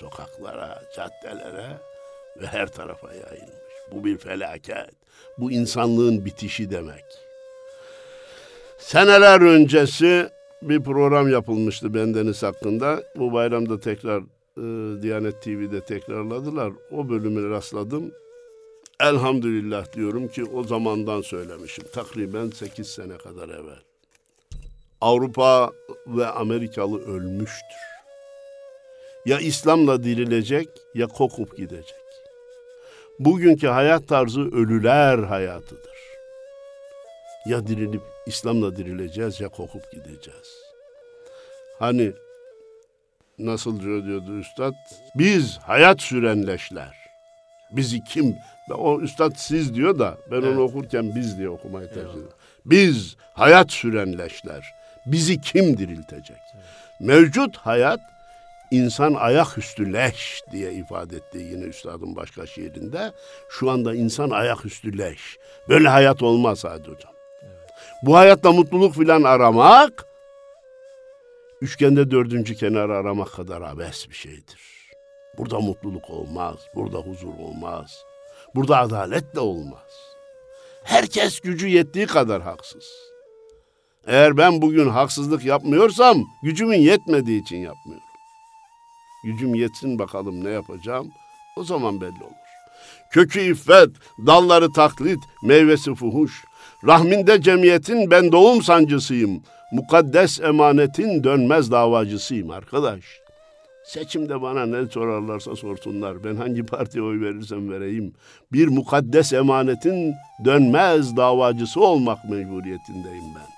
sokaklara, 0.00 0.82
caddelere 0.96 1.80
ve 2.40 2.46
her 2.46 2.72
tarafa 2.72 3.14
yayılmış. 3.14 3.74
Bu 3.92 4.04
bir 4.04 4.18
felaket. 4.18 4.94
Bu 5.38 5.52
insanlığın 5.52 6.24
bitişi 6.24 6.70
demek. 6.70 7.23
Seneler 8.86 9.40
öncesi 9.40 10.28
bir 10.62 10.82
program 10.82 11.28
yapılmıştı 11.28 11.94
bendeniz 11.94 12.42
hakkında. 12.42 13.02
Bu 13.16 13.32
bayramda 13.32 13.80
tekrar 13.80 14.18
e, 14.56 15.02
Diyanet 15.02 15.42
TV'de 15.42 15.80
tekrarladılar. 15.80 16.72
O 16.90 17.08
bölümü 17.08 17.50
rastladım. 17.50 18.12
Elhamdülillah 19.00 19.92
diyorum 19.92 20.28
ki 20.28 20.44
o 20.44 20.64
zamandan 20.64 21.20
söylemişim. 21.20 21.84
Takriben 21.92 22.50
8 22.50 22.86
sene 22.86 23.16
kadar 23.16 23.48
evvel. 23.48 23.82
Avrupa 25.00 25.72
ve 26.06 26.26
Amerikalı 26.26 27.06
ölmüştür. 27.06 27.80
Ya 29.26 29.38
İslam'la 29.38 30.04
dirilecek 30.04 30.68
ya 30.94 31.06
kokup 31.06 31.56
gidecek. 31.56 31.94
Bugünkü 33.18 33.66
hayat 33.66 34.08
tarzı 34.08 34.40
ölüler 34.40 35.18
hayatıdır. 35.18 35.94
Ya 37.46 37.66
dirilip 37.66 38.13
İslam'la 38.26 38.76
dirileceğiz 38.76 39.40
ya 39.40 39.48
kokup 39.48 39.92
gideceğiz. 39.92 40.48
Hani 41.78 42.12
nasıl 43.38 43.80
diyordu 43.80 44.38
üstad? 44.38 44.74
Biz 45.14 45.58
hayat 45.58 46.02
sürenleşler. 46.02 47.04
Bizi 47.72 48.04
kim? 48.04 48.36
O 48.70 49.00
üstad 49.00 49.32
siz 49.36 49.74
diyor 49.74 49.98
da 49.98 50.18
ben 50.30 50.36
evet. 50.36 50.48
onu 50.48 50.60
okurken 50.60 51.14
biz 51.14 51.38
diye 51.38 51.48
okumayı 51.48 51.88
tercih 51.88 52.10
ediyorum. 52.10 52.32
Biz 52.64 53.16
hayat 53.32 53.72
sürenleşler. 53.72 54.74
Bizi 55.06 55.40
kim 55.40 55.78
diriltecek? 55.78 56.36
Evet. 56.54 56.64
Mevcut 57.00 57.56
hayat 57.56 58.00
insan 58.70 59.14
ayaküstü 59.14 59.92
leş 59.92 60.42
diye 60.52 60.72
ifade 60.72 61.16
etti 61.16 61.38
yine 61.38 61.64
üstadın 61.64 62.16
başka 62.16 62.46
şiirinde. 62.46 63.12
Şu 63.50 63.70
anda 63.70 63.94
insan 63.94 64.30
ayaküstü 64.30 64.98
leş. 64.98 65.38
Böyle 65.68 65.88
hayat 65.88 66.22
olmaz 66.22 66.64
Hadi 66.64 66.90
Hocam. 66.90 67.13
Bu 68.06 68.16
hayatta 68.16 68.52
mutluluk 68.52 68.94
filan 68.94 69.22
aramak, 69.22 70.06
üçgende 71.60 72.10
dördüncü 72.10 72.54
kenar 72.56 72.90
aramak 72.90 73.32
kadar 73.32 73.62
abes 73.62 74.08
bir 74.10 74.14
şeydir. 74.14 74.58
Burada 75.38 75.60
mutluluk 75.60 76.10
olmaz, 76.10 76.56
burada 76.74 76.98
huzur 76.98 77.34
olmaz, 77.38 78.04
burada 78.54 78.78
adalet 78.78 79.34
de 79.34 79.40
olmaz. 79.40 79.92
Herkes 80.82 81.40
gücü 81.40 81.68
yettiği 81.68 82.06
kadar 82.06 82.42
haksız. 82.42 82.84
Eğer 84.06 84.36
ben 84.36 84.62
bugün 84.62 84.88
haksızlık 84.88 85.44
yapmıyorsam 85.44 86.24
gücümün 86.42 86.78
yetmediği 86.78 87.42
için 87.42 87.56
yapmıyorum. 87.56 88.08
Gücüm 89.24 89.54
yetsin 89.54 89.98
bakalım 89.98 90.44
ne 90.44 90.50
yapacağım. 90.50 91.12
O 91.56 91.64
zaman 91.64 92.00
belli 92.00 92.24
olur. 92.24 92.44
Kökü 93.12 93.40
iffet, 93.40 93.90
dalları 94.26 94.72
taklit, 94.72 95.20
meyvesi 95.42 95.94
fuhuş. 95.94 96.44
Rahminde 96.86 97.42
cemiyetin 97.42 98.10
ben 98.10 98.32
doğum 98.32 98.62
sancısıyım. 98.62 99.42
Mukaddes 99.72 100.40
emanetin 100.40 101.24
dönmez 101.24 101.70
davacısıyım 101.70 102.50
arkadaş. 102.50 103.00
Seçimde 103.84 104.42
bana 104.42 104.66
ne 104.66 104.86
sorarlarsa 104.86 105.56
sorsunlar. 105.56 106.24
Ben 106.24 106.36
hangi 106.36 106.62
partiye 106.62 107.04
oy 107.04 107.20
verirsem 107.20 107.70
vereyim. 107.70 108.12
Bir 108.52 108.68
mukaddes 108.68 109.32
emanetin 109.32 110.14
dönmez 110.44 111.16
davacısı 111.16 111.80
olmak 111.80 112.24
mecburiyetindeyim 112.24 113.24
ben. 113.36 113.54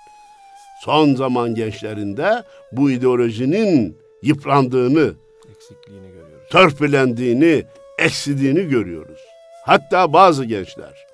Son 0.83 1.15
zaman 1.15 1.55
gençlerinde 1.55 2.43
bu 2.71 2.91
ideolojinin 2.91 3.97
yıprandığını, 4.23 5.13
eksikliğini 5.51 6.07
görüyoruz. 6.07 6.49
Törpülendiğini, 6.51 7.63
eksidiğini 7.99 8.67
görüyoruz. 8.67 9.19
Hatta 9.65 10.13
bazı 10.13 10.45
gençler 10.45 11.07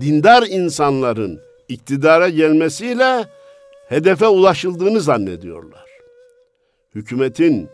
dindar 0.00 0.42
insanların 0.42 1.45
iktidara 1.68 2.28
gelmesiyle 2.28 3.24
hedefe 3.88 4.26
ulaşıldığını 4.26 5.00
zannediyorlar. 5.00 5.86
Hükümetin, 6.94 7.68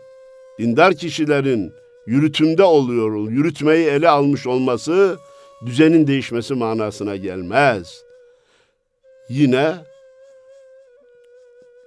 dindar 0.59 0.93
kişilerin 0.93 1.73
yürütümde 2.05 2.63
oluyor, 2.63 3.29
yürütmeyi 3.31 3.87
ele 3.87 4.09
almış 4.09 4.47
olması 4.47 5.17
düzenin 5.65 6.07
değişmesi 6.07 6.53
manasına 6.53 7.15
gelmez. 7.15 8.03
Yine 9.29 9.75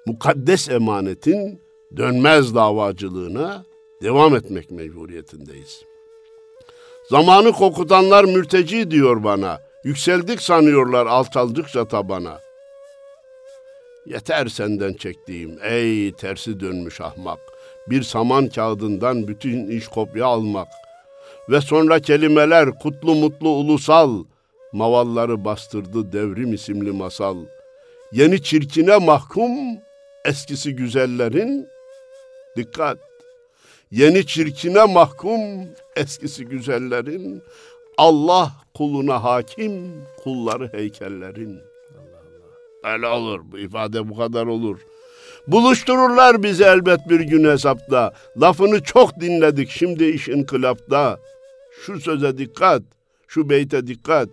mukaddes 0.06 0.68
emanetin 0.68 1.60
dönmez 1.96 2.54
davacılığına 2.54 3.64
devam 4.02 4.36
etmek 4.36 4.70
mecburiyetindeyiz. 4.70 5.82
Zamanı 7.10 7.52
kokutanlar 7.52 8.24
mürteci 8.24 8.90
diyor 8.90 9.24
bana. 9.24 9.60
Yükseldik 9.86 10.42
sanıyorlar 10.42 11.06
alçaldıkça 11.06 11.88
tabana. 11.88 12.40
Yeter 14.06 14.46
senden 14.46 14.92
çektiğim 14.92 15.58
ey 15.62 16.12
tersi 16.12 16.60
dönmüş 16.60 17.00
ahmak. 17.00 17.38
Bir 17.86 18.02
saman 18.02 18.48
kağıdından 18.48 19.28
bütün 19.28 19.68
iş 19.68 19.88
kopya 19.88 20.26
almak. 20.26 20.68
Ve 21.48 21.60
sonra 21.60 22.00
kelimeler 22.00 22.78
kutlu 22.78 23.14
mutlu 23.14 23.48
ulusal. 23.48 24.24
Mavalları 24.72 25.44
bastırdı 25.44 26.12
devrim 26.12 26.52
isimli 26.52 26.92
masal. 26.92 27.36
Yeni 28.12 28.42
çirkine 28.42 28.96
mahkum 28.96 29.50
eskisi 30.24 30.76
güzellerin 30.76 31.68
dikkat 32.56 32.98
yeni 33.90 34.26
çirkine 34.26 34.84
mahkum 34.84 35.40
eskisi 35.96 36.44
güzellerin 36.44 37.42
Allah 37.98 38.52
kuluna 38.74 39.24
hakim 39.24 40.04
kulları 40.24 40.72
heykellerin. 40.72 41.60
Öyle 42.84 43.06
olur 43.06 43.40
bu 43.52 43.58
ifade 43.58 44.08
bu 44.08 44.16
kadar 44.16 44.46
olur. 44.46 44.80
Buluştururlar 45.46 46.42
bizi 46.42 46.64
elbet 46.64 47.08
bir 47.08 47.20
gün 47.20 47.50
hesapta. 47.50 48.12
Lafını 48.40 48.82
çok 48.82 49.20
dinledik 49.20 49.70
şimdi 49.70 50.04
iş 50.04 50.28
inkılapta. 50.28 51.18
Şu 51.86 52.00
söze 52.00 52.38
dikkat 52.38 52.82
şu 53.28 53.48
beyte 53.50 53.86
dikkat. 53.86 54.28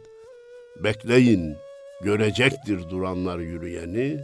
Bekleyin 0.84 1.56
görecektir 2.02 2.90
duranlar 2.90 3.40
yürüyeni. 3.40 4.20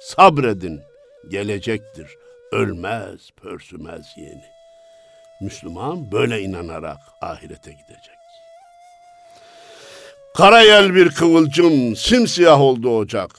Sabredin 0.00 0.80
gelecektir 1.28 2.16
ölmez 2.52 3.30
pörsümez 3.30 4.06
yeni. 4.16 4.44
Müslüman 5.40 6.12
böyle 6.12 6.40
inanarak 6.40 6.98
ahirete 7.20 7.70
gidecek. 7.70 8.15
Karayel 10.36 10.94
bir 10.94 11.10
kıvılcım, 11.10 11.96
simsiyah 11.96 12.60
oldu 12.60 12.96
ocak. 12.98 13.30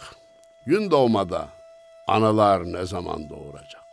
Gün 0.66 0.92
doğmada 0.92 1.48
analar 2.08 2.64
ne 2.64 2.86
zaman 2.86 3.30
doğuracak? 3.30 3.84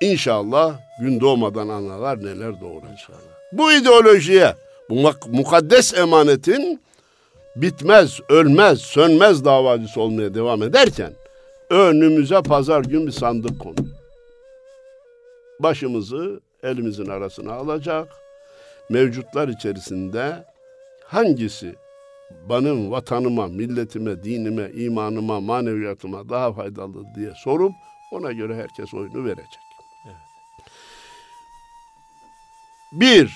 İnşallah 0.00 0.78
gün 1.00 1.20
doğmadan 1.20 1.68
analar 1.68 2.18
neler 2.18 2.60
doğuracak. 2.60 3.18
Bu 3.52 3.72
ideolojiye, 3.72 4.54
bu 4.90 5.12
mukaddes 5.26 5.94
emanetin 5.94 6.82
bitmez, 7.56 8.20
ölmez, 8.28 8.80
sönmez 8.80 9.44
davacısı 9.44 10.00
olmaya 10.00 10.34
devam 10.34 10.62
ederken 10.62 11.12
önümüze 11.70 12.42
pazar 12.42 12.80
gün 12.80 13.06
bir 13.06 13.12
sandık 13.12 13.60
konuyor. 13.60 13.96
Başımızı 15.60 16.40
elimizin 16.62 17.06
arasına 17.06 17.52
alacak. 17.52 18.08
Mevcutlar 18.90 19.48
içerisinde 19.48 20.44
hangisi 21.04 21.74
benim 22.48 22.90
vatanıma, 22.90 23.46
milletime, 23.46 24.24
dinime, 24.24 24.70
imanıma, 24.74 25.40
maneviyatıma 25.40 26.28
daha 26.28 26.52
faydalı 26.52 27.14
diye 27.16 27.32
sorup 27.44 27.72
ona 28.12 28.32
göre 28.32 28.56
herkes 28.56 28.94
oyunu 28.94 29.24
verecek. 29.24 29.60
Evet. 30.06 30.16
Bir, 32.92 33.32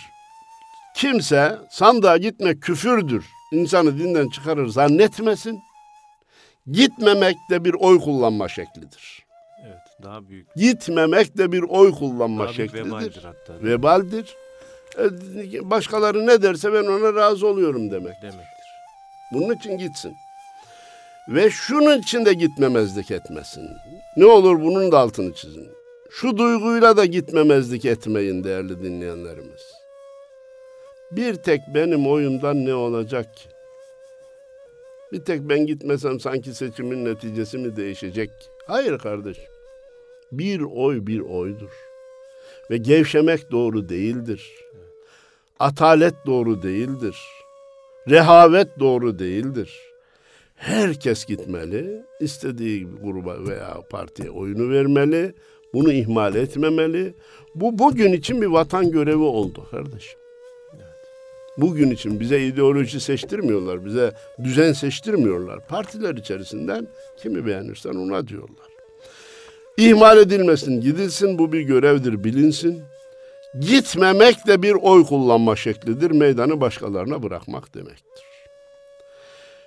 kimse 0.96 1.58
sandığa 1.70 2.16
gitmek 2.16 2.62
küfürdür, 2.62 3.26
insanı 3.52 3.98
dinden 3.98 4.28
çıkarır 4.28 4.68
zannetmesin. 4.68 5.60
Gitmemek 6.70 7.36
de 7.50 7.64
bir 7.64 7.74
oy 7.74 8.00
kullanma 8.00 8.48
şeklidir. 8.48 9.24
Evet, 9.66 10.02
daha 10.02 10.28
büyük. 10.28 10.54
Gitmemek 10.54 11.38
de 11.38 11.52
bir 11.52 11.62
oy 11.62 11.92
kullanma 11.92 12.44
daha 12.44 12.52
şeklidir. 12.52 12.84
Vebaldir 12.84 13.24
hatta. 13.24 13.62
Vebaldir. 13.62 14.36
E, 14.98 15.70
başkaları 15.70 16.26
ne 16.26 16.42
derse 16.42 16.72
ben 16.72 16.84
ona 16.84 17.14
razı 17.14 17.46
oluyorum 17.46 17.90
demek. 17.90 18.22
Demektir. 18.22 18.53
Bunun 19.32 19.54
için 19.54 19.78
gitsin. 19.78 20.16
Ve 21.28 21.50
şunun 21.50 21.98
için 21.98 22.24
de 22.24 22.34
gitmemezlik 22.34 23.10
etmesin. 23.10 23.70
Ne 24.16 24.26
olur 24.26 24.60
bunun 24.60 24.92
da 24.92 24.98
altını 24.98 25.34
çizin. 25.34 25.68
Şu 26.10 26.36
duyguyla 26.36 26.96
da 26.96 27.04
gitmemezlik 27.04 27.84
etmeyin 27.84 28.44
değerli 28.44 28.82
dinleyenlerimiz. 28.82 29.62
Bir 31.10 31.34
tek 31.34 31.60
benim 31.74 32.06
oyumdan 32.06 32.64
ne 32.64 32.74
olacak 32.74 33.36
ki? 33.36 33.48
Bir 35.12 35.24
tek 35.24 35.40
ben 35.40 35.66
gitmesem 35.66 36.20
sanki 36.20 36.54
seçimin 36.54 37.04
neticesi 37.04 37.58
mi 37.58 37.76
değişecek? 37.76 38.30
Hayır 38.66 38.98
kardeşim. 38.98 39.44
Bir 40.32 40.60
oy 40.60 41.06
bir 41.06 41.20
oydur. 41.20 41.70
Ve 42.70 42.76
gevşemek 42.76 43.50
doğru 43.50 43.88
değildir. 43.88 44.52
Atalet 45.58 46.14
doğru 46.26 46.62
değildir. 46.62 47.16
Rehavet 48.08 48.78
doğru 48.80 49.18
değildir. 49.18 49.80
Herkes 50.54 51.24
gitmeli, 51.24 52.02
istediği 52.20 52.86
gruba 53.02 53.46
veya 53.48 53.76
partiye 53.90 54.30
oyunu 54.30 54.70
vermeli, 54.70 55.34
bunu 55.74 55.92
ihmal 55.92 56.34
etmemeli. 56.34 57.14
Bu 57.54 57.78
bugün 57.78 58.12
için 58.12 58.42
bir 58.42 58.46
vatan 58.46 58.90
görevi 58.90 59.22
oldu 59.22 59.66
kardeşim. 59.70 60.18
Bugün 61.56 61.90
için 61.90 62.20
bize 62.20 62.40
ideoloji 62.46 63.00
seçtirmiyorlar, 63.00 63.84
bize 63.84 64.12
düzen 64.44 64.72
seçtirmiyorlar. 64.72 65.66
Partiler 65.68 66.14
içerisinden 66.14 66.88
kimi 67.22 67.46
beğenirsen 67.46 67.94
ona 67.94 68.28
diyorlar. 68.28 68.66
İhmal 69.76 70.18
edilmesin, 70.18 70.80
gidilsin 70.80 71.38
bu 71.38 71.52
bir 71.52 71.60
görevdir, 71.60 72.24
bilinsin. 72.24 72.82
Gitmemek 73.60 74.46
de 74.46 74.62
bir 74.62 74.72
oy 74.72 75.06
kullanma 75.06 75.56
şeklidir, 75.56 76.10
meydanı 76.10 76.60
başkalarına 76.60 77.22
bırakmak 77.22 77.74
demektir. 77.74 78.24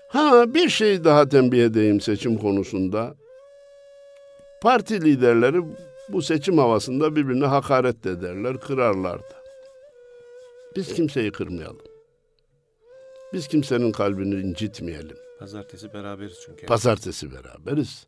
Ha 0.07 0.53
bir 0.53 0.69
şey 0.69 1.03
daha 1.03 1.29
tembih 1.29 1.63
edeyim 1.63 2.01
seçim 2.01 2.37
konusunda. 2.37 3.15
Parti 4.61 5.01
liderleri 5.01 5.61
bu 6.09 6.21
seçim 6.21 6.57
havasında 6.57 7.15
birbirine 7.15 7.45
hakaret 7.45 8.05
ederler, 8.05 8.59
kırarlar 8.59 9.19
da. 9.19 9.37
Biz 10.75 10.93
kimseyi 10.93 11.31
kırmayalım. 11.31 11.81
Biz 13.33 13.47
kimsenin 13.47 13.91
kalbini 13.91 14.35
incitmeyelim. 14.35 15.17
Pazartesi 15.39 15.93
beraberiz 15.93 16.39
çünkü. 16.45 16.65
Pazartesi 16.65 17.31
beraberiz. 17.31 18.07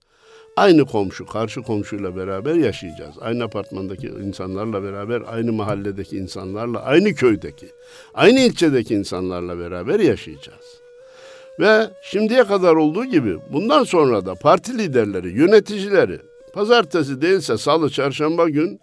Aynı 0.59 0.85
komşu, 0.85 1.25
karşı 1.25 1.61
komşuyla 1.61 2.15
beraber 2.15 2.55
yaşayacağız. 2.55 3.15
Aynı 3.21 3.43
apartmandaki 3.43 4.07
insanlarla 4.07 4.83
beraber, 4.83 5.21
aynı 5.27 5.53
mahalledeki 5.53 6.17
insanlarla, 6.17 6.83
aynı 6.83 7.13
köydeki, 7.15 7.67
aynı 8.13 8.39
ilçedeki 8.39 8.95
insanlarla 8.95 9.59
beraber 9.59 9.99
yaşayacağız. 9.99 10.79
Ve 11.59 11.89
şimdiye 12.03 12.43
kadar 12.43 12.75
olduğu 12.75 13.05
gibi 13.05 13.37
bundan 13.53 13.83
sonra 13.83 14.25
da 14.25 14.35
parti 14.35 14.77
liderleri, 14.77 15.29
yöneticileri 15.29 16.19
pazartesi 16.53 17.21
değilse 17.21 17.57
salı, 17.57 17.89
çarşamba 17.89 18.49
gün 18.49 18.79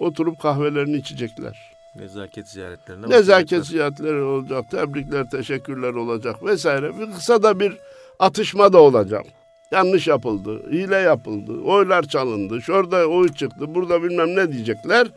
oturup 0.00 0.40
kahvelerini 0.42 0.96
içecekler. 0.96 1.78
Nezaket 1.96 2.48
ziyaretlerine 2.48 3.10
Nezaket 3.10 3.66
ziyaretleri 3.66 4.22
olacak, 4.22 4.64
tebrikler, 4.70 5.30
teşekkürler 5.30 5.94
olacak 5.94 6.44
vesaire. 6.44 6.98
Bir 6.98 7.12
kısa 7.12 7.42
da 7.42 7.60
bir 7.60 7.76
atışma 8.18 8.72
da 8.72 8.78
olacak. 8.78 9.24
Yanlış 9.72 10.06
yapıldı, 10.06 10.70
hile 10.70 10.96
yapıldı, 10.96 11.52
oylar 11.64 12.02
çalındı, 12.02 12.62
şurada 12.62 13.06
oy 13.06 13.28
çıktı, 13.28 13.74
burada 13.74 14.02
bilmem 14.02 14.36
ne 14.36 14.52
diyecekler. 14.52 15.08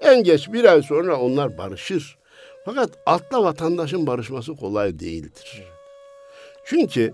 En 0.00 0.24
geç 0.24 0.52
bir 0.52 0.64
ay 0.64 0.82
sonra 0.82 1.20
onlar 1.20 1.58
barışır. 1.58 2.16
Fakat 2.64 2.90
altta 3.06 3.42
vatandaşın 3.42 4.06
barışması 4.06 4.56
kolay 4.56 4.98
değildir. 4.98 5.62
Çünkü 6.64 7.12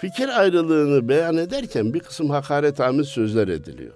fikir 0.00 0.40
ayrılığını 0.40 1.08
beyan 1.08 1.36
ederken 1.36 1.94
bir 1.94 2.00
kısım 2.00 2.30
hakaretamiz 2.30 3.08
sözler 3.08 3.48
ediliyor. 3.48 3.94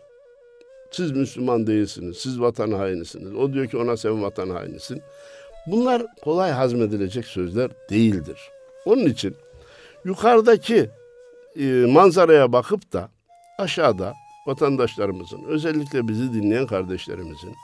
Siz 0.91 1.11
Müslüman 1.11 1.67
değilsiniz, 1.67 2.17
siz 2.17 2.41
vatan 2.41 2.73
hainisiniz. 2.73 3.35
O 3.35 3.53
diyor 3.53 3.67
ki 3.67 3.77
ona 3.77 3.97
sen 3.97 4.23
vatan 4.23 4.51
hainisin. 4.51 5.03
Bunlar 5.67 6.03
kolay 6.23 6.51
hazmedilecek 6.51 7.25
sözler 7.25 7.71
değildir. 7.91 8.51
Onun 8.85 9.05
için 9.05 9.37
yukarıdaki 10.05 10.91
e, 11.57 11.65
manzaraya 11.87 12.53
bakıp 12.53 12.93
da 12.93 13.09
aşağıda 13.59 14.15
vatandaşlarımızın, 14.47 15.45
özellikle 15.45 16.09
bizi 16.09 16.35
dinleyen 16.35 16.67
kardeşlerimizin 16.67 17.55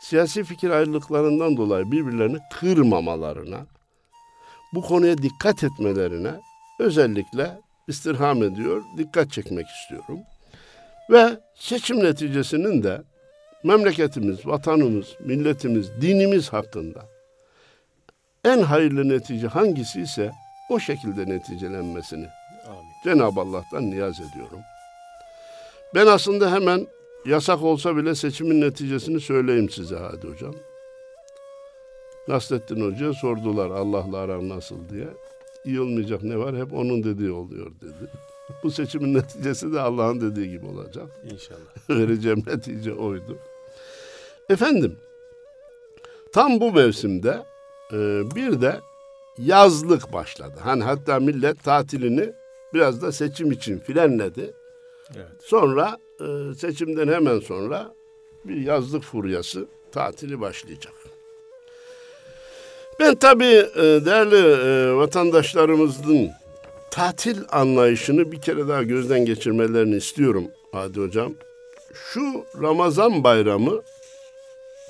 siyasi 0.00 0.44
fikir 0.44 0.70
ayrılıklarından 0.70 1.56
dolayı 1.56 1.90
birbirlerini 1.90 2.38
kırmamalarına, 2.52 3.66
bu 4.74 4.82
konuya 4.82 5.18
dikkat 5.18 5.64
etmelerine 5.64 6.32
özellikle 6.78 7.60
istirham 7.88 8.42
ediyor, 8.42 8.82
dikkat 8.98 9.32
çekmek 9.32 9.66
istiyorum. 9.66 10.18
Ve 11.10 11.40
seçim 11.54 12.04
neticesinin 12.04 12.82
de 12.82 13.02
memleketimiz, 13.64 14.46
vatanımız, 14.46 15.06
milletimiz, 15.20 15.90
dinimiz 16.00 16.52
hakkında 16.52 17.06
en 18.44 18.62
hayırlı 18.62 19.08
netice 19.08 19.46
hangisi 19.46 20.00
ise 20.00 20.32
o 20.70 20.78
şekilde 20.78 21.26
neticelenmesini. 21.26 22.26
Cenab-ı 23.04 23.40
Allah'tan 23.40 23.90
niyaz 23.90 24.20
ediyorum. 24.20 24.60
Ben 25.94 26.06
aslında 26.06 26.52
hemen 26.52 26.86
yasak 27.26 27.62
olsa 27.62 27.96
bile 27.96 28.14
seçimin 28.14 28.60
neticesini 28.60 29.20
söyleyeyim 29.20 29.70
size 29.70 29.96
hadi 29.96 30.28
hocam. 30.28 30.54
Nasrettin 32.28 32.90
Hoca'ya 32.90 33.12
sordular 33.12 33.70
Allah'la 33.70 34.18
aran 34.18 34.48
nasıl 34.48 34.88
diye. 34.88 35.08
İyi 35.64 35.80
olmayacak 35.80 36.22
ne 36.22 36.38
var 36.38 36.56
hep 36.56 36.72
onun 36.72 37.04
dediği 37.04 37.30
oluyor 37.30 37.66
dedi. 37.80 38.10
Bu 38.62 38.70
seçimin 38.70 39.14
neticesi 39.18 39.72
de 39.72 39.80
Allah'ın 39.80 40.20
dediği 40.20 40.50
gibi 40.50 40.66
olacak. 40.66 41.06
İnşallah. 41.32 41.60
Vereceğim 41.90 42.42
netice 42.46 42.92
oydu. 42.92 43.38
Efendim, 44.50 44.96
tam 46.32 46.60
bu 46.60 46.72
mevsimde 46.72 47.42
e, 47.92 47.96
bir 48.34 48.60
de 48.60 48.80
yazlık 49.38 50.12
başladı. 50.12 50.54
Hani 50.60 50.84
hatta 50.84 51.20
millet 51.20 51.62
tatilini 51.64 52.32
biraz 52.74 53.02
da 53.02 53.12
seçim 53.12 53.52
için 53.52 53.80
frenledi. 53.80 54.52
Evet. 55.16 55.26
Sonra 55.42 55.98
e, 56.20 56.54
seçimden 56.54 57.08
hemen 57.08 57.40
sonra 57.40 57.94
bir 58.44 58.56
yazlık 58.56 59.02
furyası 59.02 59.66
tatili 59.92 60.40
başlayacak. 60.40 60.92
Ben 63.00 63.14
tabii 63.14 63.68
e, 63.76 63.82
değerli 63.82 64.36
e, 64.36 64.94
vatandaşlarımızın 64.96 66.30
tatil 66.90 67.38
anlayışını 67.50 68.32
bir 68.32 68.40
kere 68.40 68.68
daha 68.68 68.82
gözden 68.82 69.24
geçirmelerini 69.24 69.96
istiyorum 69.96 70.44
Hadi 70.72 71.00
Hocam. 71.00 71.34
Şu 71.94 72.44
Ramazan 72.62 73.24
bayramı 73.24 73.82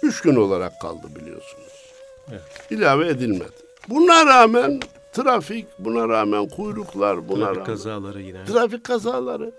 üç 0.02 0.20
gün 0.20 0.36
olarak 0.36 0.80
kaldı 0.80 1.06
biliyorsunuz. 1.16 1.92
Evet. 2.30 2.42
İlave 2.70 3.08
edilmedi. 3.08 3.64
Buna 3.88 4.26
rağmen 4.26 4.80
trafik, 5.14 5.66
buna 5.78 6.08
rağmen 6.08 6.48
kuyruklar, 6.48 7.28
buna 7.28 7.44
trafik 7.44 7.56
rağmen... 7.56 7.64
kazaları 7.64 8.22
yine. 8.22 8.44
Trafik 8.44 8.84
kazaları, 8.84 9.52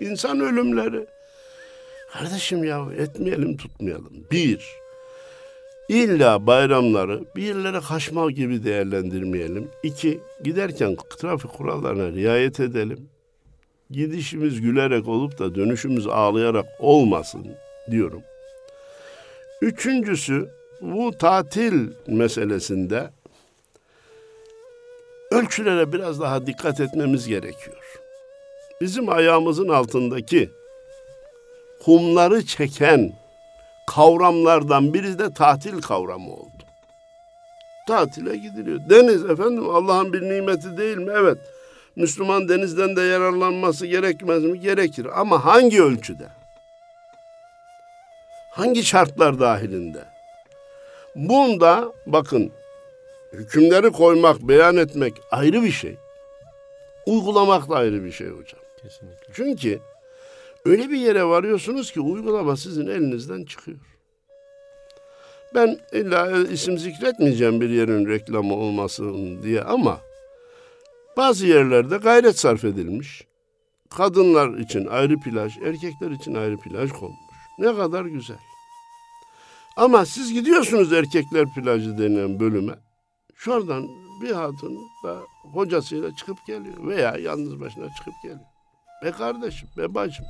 insan 0.00 0.40
ölümleri. 0.40 1.06
Kardeşim 2.12 2.64
ya 2.64 2.86
etmeyelim 2.98 3.56
tutmayalım. 3.56 4.12
Bir, 4.30 4.82
İlla 5.88 6.46
bayramları 6.46 7.20
bir 7.36 7.42
yerlere 7.42 7.80
kaçma 7.80 8.30
gibi 8.30 8.64
değerlendirmeyelim. 8.64 9.68
İki, 9.82 10.20
giderken 10.44 10.96
trafik 11.18 11.52
kurallarına 11.52 12.12
riayet 12.12 12.60
edelim. 12.60 13.08
Gidişimiz 13.90 14.60
gülerek 14.60 15.08
olup 15.08 15.38
da 15.38 15.54
dönüşümüz 15.54 16.06
ağlayarak 16.06 16.66
olmasın 16.78 17.46
diyorum. 17.90 18.22
Üçüncüsü 19.62 20.48
bu 20.80 21.12
tatil 21.12 21.88
meselesinde 22.06 23.10
ölçülere 25.32 25.92
biraz 25.92 26.20
daha 26.20 26.46
dikkat 26.46 26.80
etmemiz 26.80 27.28
gerekiyor. 27.28 27.98
Bizim 28.80 29.08
ayağımızın 29.08 29.68
altındaki 29.68 30.50
kumları 31.84 32.46
çeken 32.46 33.12
kavramlardan 33.86 34.94
biri 34.94 35.18
de 35.18 35.32
tatil 35.32 35.80
kavramı 35.80 36.32
oldu. 36.32 36.62
Tatile 37.88 38.36
gidiliyor. 38.36 38.80
Deniz 38.90 39.24
efendim 39.24 39.70
Allah'ın 39.70 40.12
bir 40.12 40.22
nimeti 40.22 40.76
değil 40.76 40.96
mi? 40.96 41.12
Evet. 41.16 41.38
Müslüman 41.96 42.48
denizden 42.48 42.96
de 42.96 43.00
yararlanması 43.00 43.86
gerekmez 43.86 44.44
mi? 44.44 44.60
Gerekir. 44.60 45.20
Ama 45.20 45.44
hangi 45.44 45.82
ölçüde? 45.82 46.26
Hangi 48.50 48.84
şartlar 48.84 49.40
dahilinde? 49.40 50.04
Bunda 51.14 51.92
bakın 52.06 52.52
hükümleri 53.32 53.90
koymak, 53.90 54.40
beyan 54.40 54.76
etmek 54.76 55.14
ayrı 55.30 55.62
bir 55.62 55.70
şey. 55.70 55.96
Uygulamak 57.06 57.70
da 57.70 57.76
ayrı 57.76 58.04
bir 58.04 58.12
şey 58.12 58.28
hocam. 58.28 58.60
Kesinlikle. 58.82 59.32
Çünkü 59.32 59.80
öyle 60.64 60.90
bir 60.90 60.96
yere 60.96 61.24
varıyorsunuz 61.24 61.92
ki 61.92 62.00
uygulama 62.00 62.56
sizin 62.56 62.86
elinizden 62.86 63.44
çıkıyor. 63.44 63.78
Ben 65.54 65.78
illa 65.92 66.30
isim 66.46 66.78
zikretmeyeceğim 66.78 67.60
bir 67.60 67.70
yerin 67.70 68.08
reklamı 68.08 68.54
olmasın 68.54 69.42
diye 69.42 69.62
ama 69.62 70.00
bazı 71.16 71.46
yerlerde 71.46 71.96
gayret 71.96 72.38
sarf 72.38 72.64
edilmiş. 72.64 73.26
Kadınlar 73.90 74.58
için 74.58 74.86
ayrı 74.86 75.20
plaj, 75.20 75.56
erkekler 75.56 76.10
için 76.10 76.34
ayrı 76.34 76.56
plaj 76.56 76.90
konmuş. 76.90 77.18
Ne 77.58 77.76
kadar 77.76 78.04
güzel. 78.04 78.38
Ama 79.76 80.06
siz 80.06 80.32
gidiyorsunuz 80.32 80.92
erkekler 80.92 81.46
plajı 81.54 81.98
denilen 81.98 82.40
bölüme. 82.40 82.72
Şuradan 83.44 83.88
bir 84.22 84.30
hatun 84.30 84.78
da 85.04 85.18
hocasıyla 85.52 86.16
çıkıp 86.16 86.46
geliyor 86.46 86.86
veya 86.86 87.16
yalnız 87.16 87.60
başına 87.60 87.88
çıkıp 87.98 88.14
geliyor. 88.22 88.40
Be 89.04 89.10
kardeşim, 89.10 89.68
be 89.78 89.94
bacım 89.94 90.26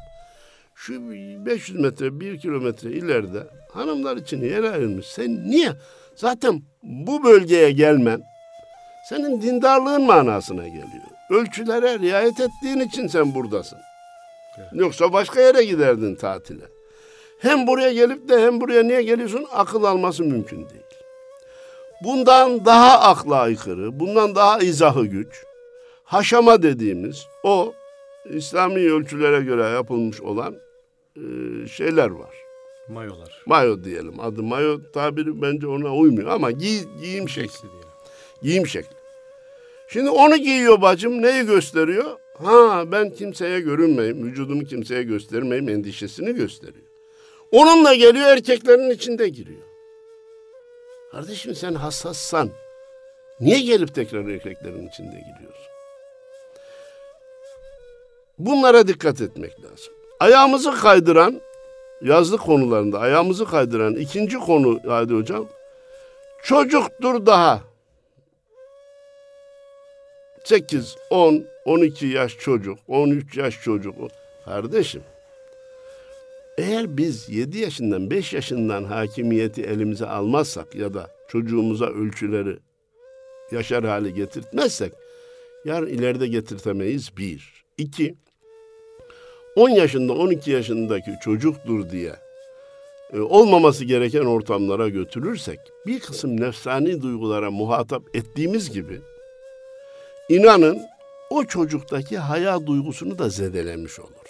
şu 0.74 1.10
500 1.46 1.80
metre, 1.80 2.20
1 2.20 2.40
kilometre 2.40 2.90
ileride 2.90 3.46
hanımlar 3.72 4.16
için 4.16 4.44
yer 4.44 4.64
ayrılmış. 4.64 5.06
Sen 5.06 5.50
niye? 5.50 5.72
Zaten 6.16 6.62
bu 6.82 7.24
bölgeye 7.24 7.72
gelmen 7.72 8.22
senin 9.08 9.42
dindarlığın 9.42 10.02
manasına 10.02 10.68
geliyor. 10.68 11.06
Ölçülere 11.30 11.98
riayet 11.98 12.40
ettiğin 12.40 12.80
için 12.80 13.06
sen 13.06 13.34
buradasın. 13.34 13.78
Evet. 14.58 14.68
Yoksa 14.72 15.12
başka 15.12 15.40
yere 15.40 15.64
giderdin 15.64 16.14
tatile. 16.14 16.64
Hem 17.40 17.66
buraya 17.66 17.92
gelip 17.92 18.28
de 18.28 18.40
hem 18.40 18.60
buraya 18.60 18.82
niye 18.82 19.02
geliyorsun? 19.02 19.46
Akıl 19.52 19.84
alması 19.84 20.24
mümkün 20.24 20.58
değil. 20.58 20.82
Bundan 22.04 22.64
daha 22.64 23.00
akla 23.00 23.36
aykırı, 23.36 24.00
bundan 24.00 24.34
daha 24.34 24.58
izahı 24.58 25.04
güç, 25.04 25.44
haşama 26.04 26.62
dediğimiz 26.62 27.26
o 27.42 27.74
İslami 28.30 28.92
ölçülere 28.92 29.40
göre 29.40 29.62
yapılmış 29.62 30.20
olan 30.20 30.56
e, 31.16 31.22
şeyler 31.68 32.10
var. 32.10 32.34
Mayolar. 32.88 33.42
Mayo 33.46 33.84
diyelim. 33.84 34.20
Adı 34.20 34.42
mayo 34.42 34.78
tabiri 34.92 35.42
bence 35.42 35.66
ona 35.66 35.94
uymuyor 35.94 36.28
ama 36.28 36.50
giy, 36.50 36.80
giyim 37.02 37.28
şekli. 37.28 37.62
Diyelim. 37.62 37.88
Giyim 38.42 38.66
şekli. 38.66 38.96
Şimdi 39.88 40.10
onu 40.10 40.36
giyiyor 40.36 40.82
bacım. 40.82 41.22
Neyi 41.22 41.46
gösteriyor? 41.46 42.18
Ha 42.42 42.84
ben 42.92 43.10
kimseye 43.10 43.60
görünmeyeyim, 43.60 44.24
vücudumu 44.26 44.64
kimseye 44.64 45.02
göstermeyeyim 45.02 45.68
endişesini 45.68 46.34
gösteriyor. 46.34 46.86
Onunla 47.52 47.94
geliyor 47.94 48.26
erkeklerin 48.26 48.90
içinde 48.90 49.28
giriyor. 49.28 49.71
Kardeşim 51.12 51.54
sen 51.54 51.74
hassassan 51.74 52.50
niye 53.40 53.60
gelip 53.60 53.94
tekrar 53.94 54.28
erkeklerin 54.28 54.88
içinde 54.88 55.16
giriyorsun? 55.16 55.72
Bunlara 58.38 58.88
dikkat 58.88 59.20
etmek 59.20 59.64
lazım. 59.64 59.94
Ayağımızı 60.20 60.72
kaydıran 60.74 61.40
yazlık 62.02 62.40
konularında 62.40 62.98
ayağımızı 62.98 63.46
kaydıran 63.46 63.94
ikinci 63.94 64.38
konu 64.38 64.80
hadi 64.86 65.14
hocam 65.14 65.48
çocuktur 66.42 67.26
daha. 67.26 67.60
8, 70.44 70.96
10, 71.10 71.44
12 71.64 72.06
yaş 72.06 72.38
çocuk, 72.38 72.78
13 72.88 73.36
yaş 73.36 73.62
çocuk. 73.62 73.94
Kardeşim, 74.44 75.02
eğer 76.58 76.96
biz 76.96 77.28
7 77.28 77.58
yaşından 77.58 78.10
5 78.10 78.32
yaşından 78.32 78.84
hakimiyeti 78.84 79.62
elimize 79.62 80.06
almazsak 80.06 80.74
ya 80.74 80.94
da 80.94 81.10
çocuğumuza 81.28 81.86
ölçüleri 81.86 82.58
yaşar 83.52 83.84
hale 83.84 84.10
getirtmezsek 84.10 84.92
yarın 85.64 85.86
ileride 85.86 86.26
getirtemeyiz 86.26 87.16
bir. 87.16 87.64
İki, 87.78 88.14
10 89.56 89.68
yaşında 89.68 90.12
12 90.12 90.50
yaşındaki 90.50 91.10
çocuktur 91.24 91.90
diye 91.90 92.12
e, 93.12 93.20
olmaması 93.20 93.84
gereken 93.84 94.24
ortamlara 94.24 94.88
götürürsek 94.88 95.58
bir 95.86 96.00
kısım 96.00 96.40
nefsani 96.40 97.02
duygulara 97.02 97.50
muhatap 97.50 98.16
ettiğimiz 98.16 98.70
gibi 98.70 99.00
inanın 100.28 100.80
o 101.30 101.44
çocuktaki 101.44 102.18
haya 102.18 102.66
duygusunu 102.66 103.18
da 103.18 103.28
zedelemiş 103.28 104.00
oluruz. 104.00 104.21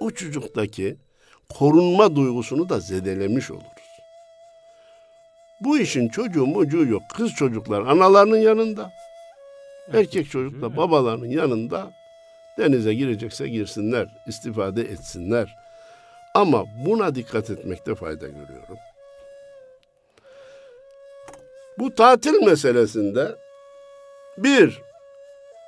O 0.00 0.10
çocuktaki 0.10 0.96
korunma 1.48 2.16
duygusunu 2.16 2.68
da 2.68 2.80
zedelemiş 2.80 3.50
oluruz. 3.50 3.66
Bu 5.60 5.78
işin 5.78 6.08
çocuğu 6.08 6.46
mucuğu 6.46 6.86
yok. 6.86 7.02
Kız 7.14 7.32
çocuklar 7.32 7.80
analarının 7.80 8.36
yanında. 8.36 8.92
Erkek 9.92 10.30
çocuk 10.30 10.62
da 10.62 10.76
babalarının 10.76 11.26
yanında 11.26 11.92
denize 12.58 12.94
girecekse 12.94 13.48
girsinler, 13.48 14.08
istifade 14.26 14.82
etsinler. 14.82 15.56
Ama 16.34 16.64
buna 16.86 17.14
dikkat 17.14 17.50
etmekte 17.50 17.94
fayda 17.94 18.26
görüyorum. 18.26 18.76
Bu 21.78 21.94
tatil 21.94 22.46
meselesinde 22.46 23.36
bir, 24.38 24.82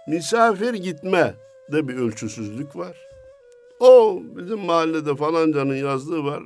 misafir 0.08 0.74
gitme 0.74 1.34
de 1.72 1.88
bir 1.88 1.96
ölçüsüzlük 1.96 2.76
var. 2.76 3.07
O 3.80 4.22
bizim 4.36 4.58
mahallede 4.58 5.16
falancanın 5.16 5.76
yazdığı 5.76 6.24
var. 6.24 6.42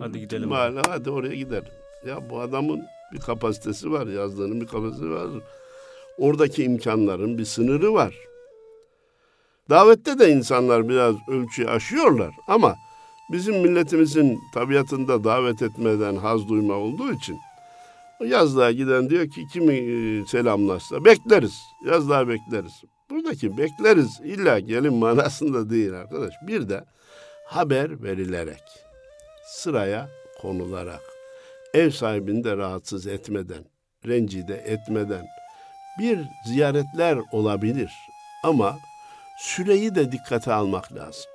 Hadi 0.00 0.20
gidelim. 0.20 0.48
Mahalle, 0.48 0.80
hadi 0.88 1.10
oraya 1.10 1.34
gidelim. 1.34 1.72
Ya 2.06 2.30
bu 2.30 2.40
adamın 2.40 2.82
bir 3.12 3.20
kapasitesi 3.20 3.92
var, 3.92 4.06
yazdığının 4.06 4.60
bir 4.60 4.66
kapasitesi 4.66 5.10
var. 5.10 5.28
Oradaki 6.18 6.64
imkanların 6.64 7.38
bir 7.38 7.44
sınırı 7.44 7.94
var. 7.94 8.14
Davette 9.70 10.18
de 10.18 10.30
insanlar 10.30 10.88
biraz 10.88 11.14
ölçüyü 11.28 11.68
aşıyorlar 11.68 12.30
ama 12.48 12.74
bizim 13.32 13.56
milletimizin 13.56 14.38
tabiatında 14.54 15.24
davet 15.24 15.62
etmeden 15.62 16.16
haz 16.16 16.48
duyma 16.48 16.74
olduğu 16.74 17.12
için 17.12 17.38
yazlığa 18.26 18.70
giden 18.72 19.10
diyor 19.10 19.28
ki 19.28 19.46
kimi 19.52 19.74
e, 19.74 20.26
selamlaşsa 20.26 21.04
bekleriz. 21.04 21.62
Yazlığa 21.86 22.28
bekleriz. 22.28 22.72
Buradaki 23.10 23.58
bekleriz 23.58 24.20
illa 24.24 24.58
gelin 24.58 24.94
manasında 24.94 25.70
değil 25.70 25.92
arkadaş. 25.92 26.34
Bir 26.46 26.68
de 26.68 26.84
haber 27.46 28.02
verilerek, 28.02 28.62
sıraya 29.46 30.08
konularak, 30.40 31.02
ev 31.74 31.90
sahibini 31.90 32.44
de 32.44 32.56
rahatsız 32.56 33.06
etmeden, 33.06 33.64
rencide 34.06 34.54
etmeden 34.54 35.26
bir 35.98 36.18
ziyaretler 36.46 37.18
olabilir. 37.32 37.90
Ama 38.44 38.78
süreyi 39.38 39.94
de 39.94 40.12
dikkate 40.12 40.52
almak 40.52 40.94
lazım. 40.94 41.30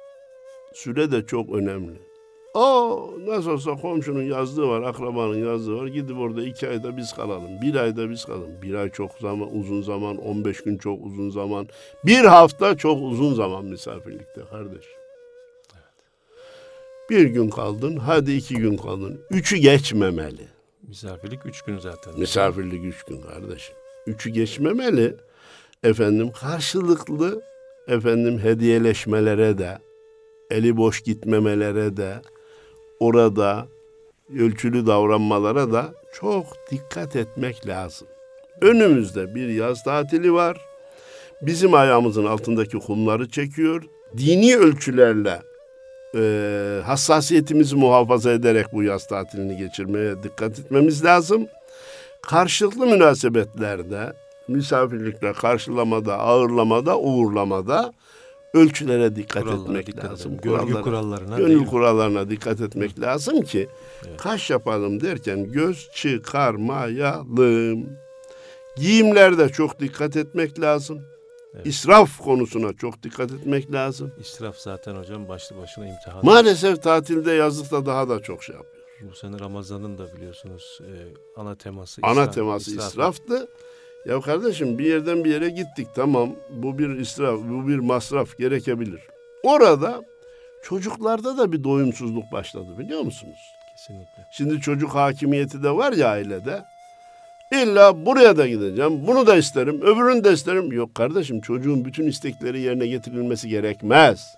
Süre 0.74 1.12
de 1.12 1.26
çok 1.26 1.50
önemli. 1.50 2.09
O 2.54 3.14
nasıl 3.28 3.52
olsa 3.52 3.76
komşunun 3.76 4.24
yazdığı 4.24 4.68
var, 4.68 4.82
akrabanın 4.82 5.46
yazdığı 5.46 5.76
var. 5.76 5.88
Gidip 5.88 6.18
orada 6.18 6.44
iki 6.44 6.70
ayda 6.70 6.98
biz 6.98 7.14
kalalım. 7.14 7.62
Bir 7.62 7.76
ayda 7.76 8.10
biz 8.10 8.26
kalalım. 8.26 8.62
Bir 8.62 8.74
ay 8.74 8.90
çok 8.90 9.12
zaman, 9.12 9.56
uzun 9.56 9.82
zaman. 9.82 10.18
On 10.18 10.46
beş 10.46 10.64
gün 10.64 10.78
çok 10.78 11.06
uzun 11.06 11.30
zaman. 11.30 11.68
Bir 12.06 12.26
hafta 12.26 12.78
çok 12.78 13.04
uzun 13.04 13.34
zaman 13.34 13.66
misafirlikte 13.66 14.42
kardeş. 14.52 14.86
Bir 17.10 17.26
gün 17.26 17.50
kaldın, 17.50 17.98
hadi 17.98 18.34
iki 18.34 18.56
gün 18.56 18.78
kaldın. 18.78 19.22
Üçü 19.32 19.58
geçmemeli. 19.58 20.48
Misafirlik 20.88 21.46
üç 21.46 21.62
gün 21.62 21.80
zaten. 21.80 22.20
Misafirlik 22.20 22.86
üç 22.86 23.04
gün 23.04 23.22
kardeşim. 23.22 23.76
Üçü 24.08 24.30
geçmemeli. 24.30 25.16
Efendim 25.84 26.32
karşılıklı 26.32 27.42
efendim 27.88 28.40
hediyeleşmelere 28.40 29.58
de, 29.58 29.78
eli 30.52 30.78
boş 30.78 31.02
gitmemelere 31.02 31.98
de, 31.98 32.22
orada 33.00 33.68
ölçülü 34.38 34.88
davranmalara 34.88 35.72
da 35.72 35.94
çok 36.14 36.46
dikkat 36.72 37.16
etmek 37.16 37.68
lazım. 37.68 38.08
Önümüzde 38.62 39.36
bir 39.36 39.48
yaz 39.48 39.84
tatili 39.84 40.34
var. 40.34 40.58
Bizim 41.42 41.74
ayağımızın 41.74 42.26
altındaki 42.26 42.80
kumları 42.80 43.30
çekiyor. 43.30 43.84
Dini 44.18 44.58
ölçülerle 44.58 45.42
e, 46.16 46.82
hassasiyetimizi 46.86 47.76
muhafaza 47.76 48.32
ederek 48.32 48.66
bu 48.74 48.84
yaz 48.84 49.08
tatilini 49.08 49.58
geçirmeye 49.58 50.24
dikkat 50.24 50.60
etmemiz 50.60 51.06
lazım. 51.06 51.48
Karşılıklı 52.22 52.86
münasebetlerde, 52.86 54.14
misafirlikle 54.48 55.34
karşılamada, 55.34 56.20
ağırlamada, 56.20 57.00
uğurlamada 57.00 57.94
ölçülere 58.54 59.16
dikkat 59.16 59.44
Kurallara 59.44 59.62
etmek 59.70 59.88
dikkat 59.88 60.12
lazım. 60.12 60.34
edelim. 60.34 60.42
Görgü 60.44 60.74
Kurallara- 60.74 60.82
kurallarına 60.82 61.38
Gönül 61.38 61.50
değil 61.60 61.66
kurallarına 61.66 62.30
dikkat 62.30 62.62
etmek 62.62 63.00
lazım 63.00 63.42
ki 63.42 63.68
kaş 64.18 64.50
yapalım 64.50 65.02
derken 65.02 65.52
göz 65.52 65.90
çıkarmayalım. 65.94 67.90
Giyimlerde 68.78 69.50
çok 69.50 69.80
dikkat 69.80 70.16
etmek 70.16 70.60
lazım. 70.62 71.02
Evet. 71.56 71.66
İsraf 71.68 72.18
konusuna 72.18 72.74
çok 72.74 73.04
dikkat 73.04 73.32
etmek 73.32 73.72
lazım. 73.72 74.12
İsraf 74.20 74.58
zaten 74.58 74.96
hocam 74.96 75.28
başlı 75.30 75.58
başına 75.58 75.88
imtihan. 75.88 76.26
Maalesef 76.26 76.84
tatilde 76.84 77.32
yazlıkta 77.32 77.86
daha 77.86 78.10
da 78.10 78.20
çok 78.22 78.44
şey 78.44 78.56
yapıyor. 78.56 78.76
Bu 79.12 79.16
sene 79.16 79.40
Ramazan'ın 79.40 79.98
da 79.98 80.16
biliyorsunuz 80.18 80.80
e, 80.82 80.92
ana 81.40 81.56
teması 81.56 82.02
Ana 82.04 82.20
israf- 82.24 82.32
teması 82.34 82.72
israf. 82.72 82.90
israftı. 82.90 83.48
Ya 84.10 84.22
kardeşim 84.22 84.78
bir 84.78 84.86
yerden 84.86 85.24
bir 85.24 85.32
yere 85.32 85.50
gittik 85.50 85.88
tamam 85.96 86.30
bu 86.50 86.80
bir 86.80 86.90
israf, 86.90 87.40
bu 87.40 87.68
bir 87.68 87.80
masraf 87.80 88.38
gerekebilir. 88.38 89.02
Orada 89.44 90.02
çocuklarda 90.64 91.38
da 91.38 91.52
bir 91.52 91.64
doyumsuzluk 91.64 92.32
başladı 92.32 92.78
biliyor 92.80 93.02
musunuz? 93.02 93.54
Kesinlikle. 93.72 94.28
Şimdi 94.32 94.62
çocuk 94.62 94.96
hakimiyeti 94.96 95.64
de 95.64 95.72
var 95.72 95.94
ya 95.94 96.08
ailede. 96.08 96.64
İlla 97.52 98.06
buraya 98.06 98.38
da 98.38 98.48
gideceğim, 98.48 99.08
bunu 99.08 99.28
da 99.28 99.36
isterim, 99.36 99.82
öbürünü 99.82 100.24
de 100.24 100.34
isterim. 100.34 100.72
Yok 100.72 100.96
kardeşim 100.96 101.42
çocuğun 101.42 101.86
bütün 101.86 102.08
istekleri 102.08 102.60
yerine 102.62 102.88
getirilmesi 102.88 103.50
gerekmez. 103.50 104.36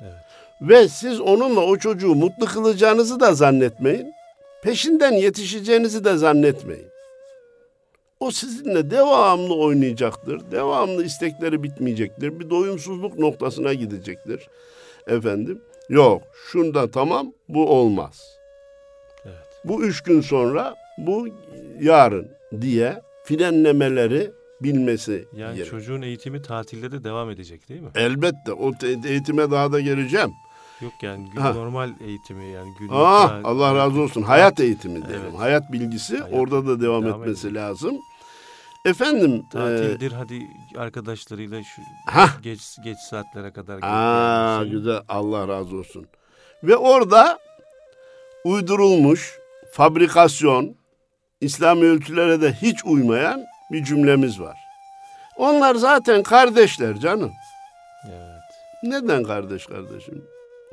Evet. 0.00 0.12
Ve 0.60 0.88
siz 0.88 1.20
onunla 1.20 1.60
o 1.60 1.76
çocuğu 1.76 2.14
mutlu 2.14 2.46
kılacağınızı 2.46 3.20
da 3.20 3.34
zannetmeyin. 3.34 4.14
Peşinden 4.62 5.12
yetişeceğinizi 5.12 6.04
de 6.04 6.16
zannetmeyin. 6.16 6.93
O 8.20 8.30
sizinle 8.30 8.90
devamlı 8.90 9.54
oynayacaktır. 9.54 10.50
Devamlı 10.50 11.04
istekleri 11.04 11.62
bitmeyecektir. 11.62 12.40
Bir 12.40 12.50
doyumsuzluk 12.50 13.18
noktasına 13.18 13.74
gidecektir. 13.74 14.48
Efendim, 15.06 15.60
yok 15.88 16.22
şunda 16.50 16.90
tamam 16.90 17.32
bu 17.48 17.70
olmaz. 17.70 18.38
Evet. 19.24 19.34
Bu 19.64 19.84
üç 19.84 20.00
gün 20.02 20.20
sonra 20.20 20.74
bu 20.98 21.28
yarın 21.80 22.28
diye 22.60 23.02
frenlemeleri 23.24 24.30
bilmesi 24.60 25.24
Yani 25.36 25.56
gerek. 25.56 25.70
çocuğun 25.70 26.02
eğitimi 26.02 26.42
tatilde 26.42 26.92
de 26.92 27.04
devam 27.04 27.30
edecek 27.30 27.68
değil 27.68 27.80
mi? 27.80 27.88
Elbette 27.94 28.52
o 28.52 28.72
eğitime 29.06 29.50
daha 29.50 29.72
da 29.72 29.80
geleceğim. 29.80 30.30
Yok 30.80 30.92
yani 31.02 31.30
gün- 31.30 31.40
Ha. 31.40 31.52
normal 31.52 31.90
eğitimi 32.00 32.44
yani 32.52 32.74
günlük. 32.78 32.92
Ah 32.94 33.28
daha- 33.28 33.40
Allah 33.50 33.74
razı 33.74 34.00
olsun. 34.00 34.22
Hayat 34.22 34.60
eğitimi 34.60 35.08
diyelim. 35.08 35.26
Evet. 35.30 35.40
Hayat 35.40 35.72
bilgisi 35.72 36.18
Hayat 36.18 36.34
orada 36.38 36.66
da 36.66 36.80
devam, 36.80 37.04
devam 37.04 37.20
etmesi 37.22 37.46
edecek. 37.46 37.62
lazım. 37.62 37.96
Efendim, 38.84 39.42
e, 39.48 39.52
Tatildir 39.52 40.12
hadi 40.12 40.48
arkadaşlarıyla 40.78 41.62
şu 41.62 41.82
Hah. 42.06 42.42
geç 42.42 42.60
geç 42.84 42.98
saatlere 42.98 43.52
kadar. 43.52 43.78
aa 43.82 44.64
güzel 44.64 45.00
Allah 45.08 45.48
razı 45.48 45.76
olsun. 45.76 46.06
Ve 46.62 46.76
orada 46.76 47.38
uydurulmuş 48.44 49.38
fabrikasyon 49.72 50.76
İslami 51.40 51.84
ölçülere 51.84 52.40
de 52.42 52.52
hiç 52.52 52.84
uymayan 52.84 53.44
bir 53.72 53.84
cümlemiz 53.84 54.40
var. 54.40 54.56
Onlar 55.36 55.74
zaten 55.74 56.22
kardeşler 56.22 56.96
canım. 56.96 57.32
Evet. 58.06 58.40
Neden 58.82 59.22
kardeş 59.24 59.66
kardeşim? 59.66 60.24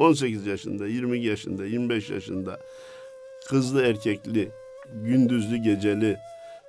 18 0.01 0.45
yaşında, 0.45 0.87
20 0.87 1.19
yaşında, 1.19 1.65
25 1.65 2.09
yaşında 2.09 2.59
kızlı 3.49 3.81
erkekli, 3.81 4.51
gündüzlü 4.93 5.57
geceli 5.57 6.17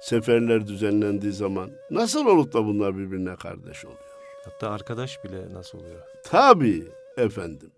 seferler 0.00 0.66
düzenlendiği 0.66 1.32
zaman 1.32 1.70
nasıl 1.90 2.26
olup 2.26 2.52
da 2.52 2.66
bunlar 2.66 2.98
birbirine 2.98 3.36
kardeş 3.36 3.84
oluyor? 3.84 3.98
Hatta 4.44 4.70
arkadaş 4.70 5.24
bile 5.24 5.54
nasıl 5.54 5.78
oluyor? 5.78 6.00
Tabii 6.24 6.84
efendim. 7.16 7.70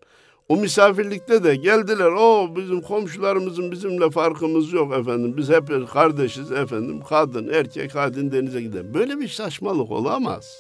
O 0.48 0.56
misafirlikte 0.56 1.44
de 1.44 1.56
geldiler. 1.56 2.10
O 2.18 2.56
bizim 2.56 2.80
komşularımızın 2.80 3.72
bizimle 3.72 4.10
farkımız 4.10 4.72
yok 4.72 4.94
efendim. 4.94 5.36
Biz 5.36 5.48
hep 5.48 5.88
kardeşiz 5.92 6.52
efendim. 6.52 7.02
Kadın, 7.08 7.48
erkek, 7.48 7.92
kadın 7.92 8.32
denize 8.32 8.62
gider. 8.62 8.94
Böyle 8.94 9.18
bir 9.18 9.28
saçmalık 9.28 9.90
olamaz. 9.90 10.58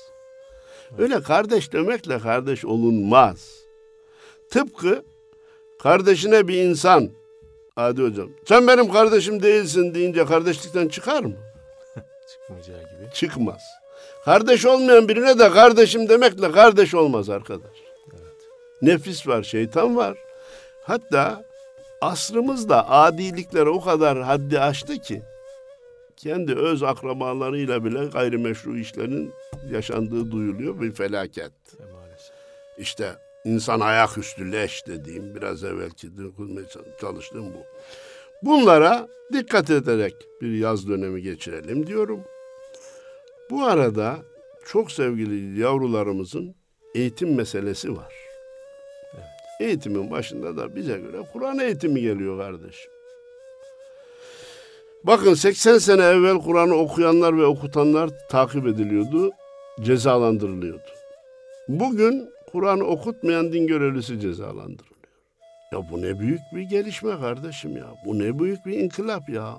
Öyle 0.98 1.22
kardeş 1.22 1.72
demekle 1.72 2.18
kardeş 2.18 2.64
olunmaz. 2.64 3.63
Tıpkı 4.54 5.04
kardeşine 5.82 6.48
bir 6.48 6.62
insan 6.62 7.10
Hadi 7.74 8.02
hocam. 8.02 8.30
Sen 8.48 8.66
benim 8.66 8.92
kardeşim 8.92 9.42
değilsin 9.42 9.94
deyince 9.94 10.24
kardeşlikten 10.24 10.88
çıkar 10.88 11.22
mı? 11.22 11.34
Çıkmayacağı 12.32 12.78
gibi. 12.78 13.10
Çıkmaz. 13.14 13.62
Kardeş 14.24 14.66
olmayan 14.66 15.08
birine 15.08 15.38
de 15.38 15.50
kardeşim 15.50 16.08
demekle 16.08 16.52
kardeş 16.52 16.94
olmaz 16.94 17.30
arkadaş. 17.30 17.76
Evet. 18.12 18.32
Nefis 18.82 19.26
var, 19.26 19.42
şeytan 19.42 19.96
var. 19.96 20.18
Hatta 20.82 21.44
asrımızda 22.00 22.90
adilikler 22.90 23.66
o 23.66 23.80
kadar 23.80 24.22
haddi 24.22 24.60
aştı 24.60 24.98
ki 24.98 25.22
kendi 26.16 26.54
öz 26.54 26.82
akrabalarıyla 26.82 27.84
bile 27.84 28.04
gayrimeşru 28.04 28.78
işlerin 28.78 29.32
yaşandığı 29.70 30.30
duyuluyor 30.30 30.80
bir 30.80 30.92
felaket. 30.92 31.52
E, 31.80 31.92
maalesef. 31.92 32.34
İşte 32.78 33.14
insan 33.44 33.80
ayaküstü 33.80 34.52
leş 34.52 34.86
dediğim 34.86 35.34
biraz 35.34 35.64
evvelki 35.64 36.10
çalıştığım 37.00 37.46
bu. 37.54 37.58
Bunlara 38.42 39.08
dikkat 39.32 39.70
ederek 39.70 40.14
bir 40.40 40.58
yaz 40.58 40.88
dönemi 40.88 41.22
geçirelim 41.22 41.86
diyorum. 41.86 42.20
Bu 43.50 43.64
arada 43.64 44.16
çok 44.66 44.92
sevgili 44.92 45.60
yavrularımızın 45.60 46.54
eğitim 46.94 47.34
meselesi 47.34 47.96
var. 47.96 48.14
Evet. 49.14 49.24
Eğitimin 49.60 50.10
başında 50.10 50.56
da 50.56 50.76
bize 50.76 50.98
göre 50.98 51.28
Kur'an 51.32 51.58
eğitimi 51.58 52.00
geliyor 52.00 52.38
kardeşim. 52.38 52.90
Bakın 55.04 55.34
80 55.34 55.78
sene 55.78 56.02
evvel 56.02 56.38
Kur'an'ı 56.38 56.74
okuyanlar 56.74 57.38
ve 57.38 57.44
okutanlar 57.44 58.10
takip 58.28 58.66
ediliyordu, 58.66 59.30
cezalandırılıyordu. 59.80 60.90
Bugün 61.68 62.33
Kur'an 62.54 62.80
okutmayan 62.80 63.52
din 63.52 63.66
görevlisi 63.66 64.20
cezalandırılıyor. 64.20 64.94
Ya 65.72 65.78
bu 65.90 66.02
ne 66.02 66.18
büyük 66.18 66.40
bir 66.54 66.62
gelişme 66.62 67.20
kardeşim 67.20 67.76
ya. 67.76 67.86
Bu 68.04 68.18
ne 68.18 68.38
büyük 68.38 68.66
bir 68.66 68.78
inkılap 68.78 69.28
ya. 69.28 69.56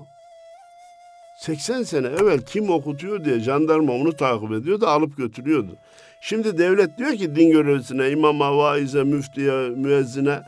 80 1.40 1.84
sene 1.84 2.08
evvel 2.08 2.42
kim 2.42 2.70
okutuyor 2.70 3.26
diye 3.26 3.40
jandarma 3.40 3.94
onu 3.94 4.16
takip 4.16 4.52
ediyor 4.52 4.82
da 4.82 4.88
alıp 4.90 5.18
götürüyordu. 5.18 5.78
Şimdi 6.22 6.58
devlet 6.58 6.98
diyor 6.98 7.12
ki 7.12 7.36
din 7.36 7.52
görevlisine, 7.52 8.10
imama, 8.10 8.58
vaize, 8.58 9.04
müftiye, 9.04 9.70
müezzine 9.70 10.40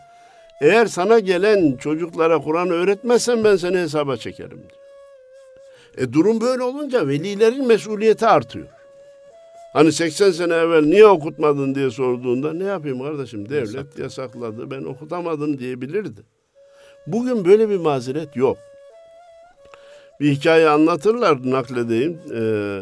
eğer 0.62 0.86
sana 0.86 1.20
gelen 1.20 1.78
çocuklara 1.78 2.40
Kur'an 2.40 2.70
öğretmezsen 2.70 3.44
ben 3.44 3.56
seni 3.56 3.78
hesaba 3.78 4.18
çekerim 4.18 4.60
diyor. 4.60 4.82
E 5.98 6.14
durum 6.14 6.42
böyle 6.42 6.64
olunca 6.64 7.08
velilerin 7.08 7.68
mesuliyeti 7.68 8.28
artıyor. 8.28 8.77
Hani 9.74 9.92
80 9.92 10.32
sene 10.32 10.54
evvel 10.54 10.86
niye 10.86 11.06
okutmadın 11.08 11.76
diye 11.76 11.90
sorduğunda 11.90 12.54
ne 12.54 12.64
yapayım 12.64 13.02
kardeşim 13.04 13.50
devlet 13.50 13.76
Yasak. 13.76 14.00
yasakladı 14.00 14.72
ben 14.72 14.84
okutamadım 14.84 15.60
diyebilirdi. 15.60 16.22
Bugün 17.08 17.46
böyle 17.46 17.70
bir 17.70 17.78
mazeret 17.78 18.36
yok. 18.36 18.58
Bir 20.20 20.32
hikaye 20.32 20.70
anlatırlar 20.70 21.52
nakledeyim. 21.52 22.20
Ee, 22.36 22.82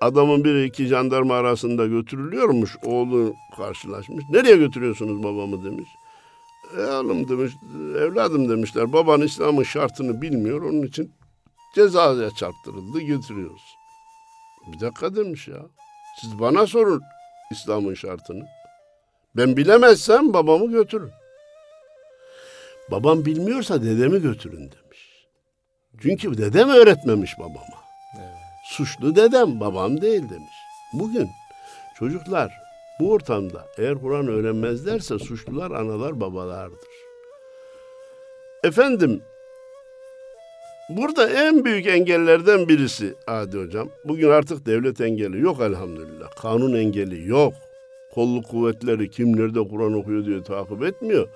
adamın 0.00 0.44
biri 0.44 0.64
iki 0.64 0.86
jandarma 0.86 1.34
arasında 1.34 1.86
götürülüyormuş. 1.86 2.76
Oğlu 2.84 3.34
karşılaşmış. 3.56 4.24
Nereye 4.30 4.56
götürüyorsunuz 4.56 5.22
babamı 5.22 5.64
demiş. 5.64 5.88
E 6.78 6.80
oğlum 6.80 7.28
demiş, 7.28 7.52
evladım 7.98 8.48
demişler. 8.48 8.92
Baban 8.92 9.20
İslam'ın 9.20 9.62
şartını 9.62 10.22
bilmiyor. 10.22 10.62
Onun 10.62 10.82
için 10.82 11.10
cezaya 11.74 12.30
çarptırıldı 12.30 13.00
götürüyoruz. 13.00 13.62
Bir 14.72 14.80
dakika 14.80 15.16
demiş 15.16 15.48
ya. 15.48 15.66
Siz 16.20 16.38
bana 16.38 16.66
sorun 16.66 17.02
İslam'ın 17.50 17.94
şartını. 17.94 18.46
Ben 19.36 19.56
bilemezsem 19.56 20.32
babamı 20.32 20.70
götürün. 20.70 21.10
Babam 22.90 23.24
bilmiyorsa 23.24 23.82
dedemi 23.82 24.22
götürün 24.22 24.72
demiş. 24.72 25.26
Çünkü 26.02 26.38
dedem 26.38 26.68
öğretmemiş 26.68 27.38
babama. 27.38 27.84
Evet. 28.18 28.34
Suçlu 28.64 29.16
dedem, 29.16 29.60
babam 29.60 30.00
değil 30.00 30.22
demiş. 30.22 30.54
Bugün 30.92 31.28
çocuklar 31.98 32.52
bu 33.00 33.12
ortamda 33.12 33.66
eğer 33.78 33.94
Kur'an 33.94 34.28
öğrenmezlerse 34.28 35.18
suçlular 35.18 35.70
analar 35.70 36.20
babalardır. 36.20 36.78
Efendim 38.64 39.22
Burada 40.88 41.30
en 41.30 41.64
büyük 41.64 41.86
engellerden 41.86 42.68
birisi 42.68 43.14
Adi 43.26 43.58
Hocam. 43.58 43.88
Bugün 44.04 44.30
artık 44.30 44.66
devlet 44.66 45.00
engeli 45.00 45.40
yok 45.40 45.60
elhamdülillah. 45.60 46.30
Kanun 46.42 46.72
engeli 46.72 47.28
yok. 47.28 47.52
Kolluk 48.14 48.48
kuvvetleri 48.48 49.10
kim 49.10 49.36
nerede 49.36 49.68
Kur'an 49.68 49.92
okuyor 49.92 50.26
diye 50.26 50.42
takip 50.42 50.82
etmiyor. 50.82 51.28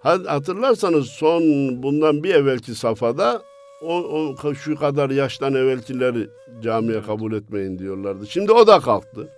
Hatırlarsanız 0.00 1.06
son 1.06 1.42
bundan 1.82 2.22
bir 2.22 2.34
evvelki 2.34 2.74
safhada 2.74 3.42
o, 3.82 3.94
o 3.94 4.54
şu 4.54 4.76
kadar 4.76 5.10
yaştan 5.10 5.54
evvelkileri 5.54 6.28
camiye 6.62 7.02
kabul 7.02 7.32
etmeyin 7.32 7.78
diyorlardı. 7.78 8.26
Şimdi 8.26 8.52
o 8.52 8.66
da 8.66 8.80
kalktı. 8.80 9.28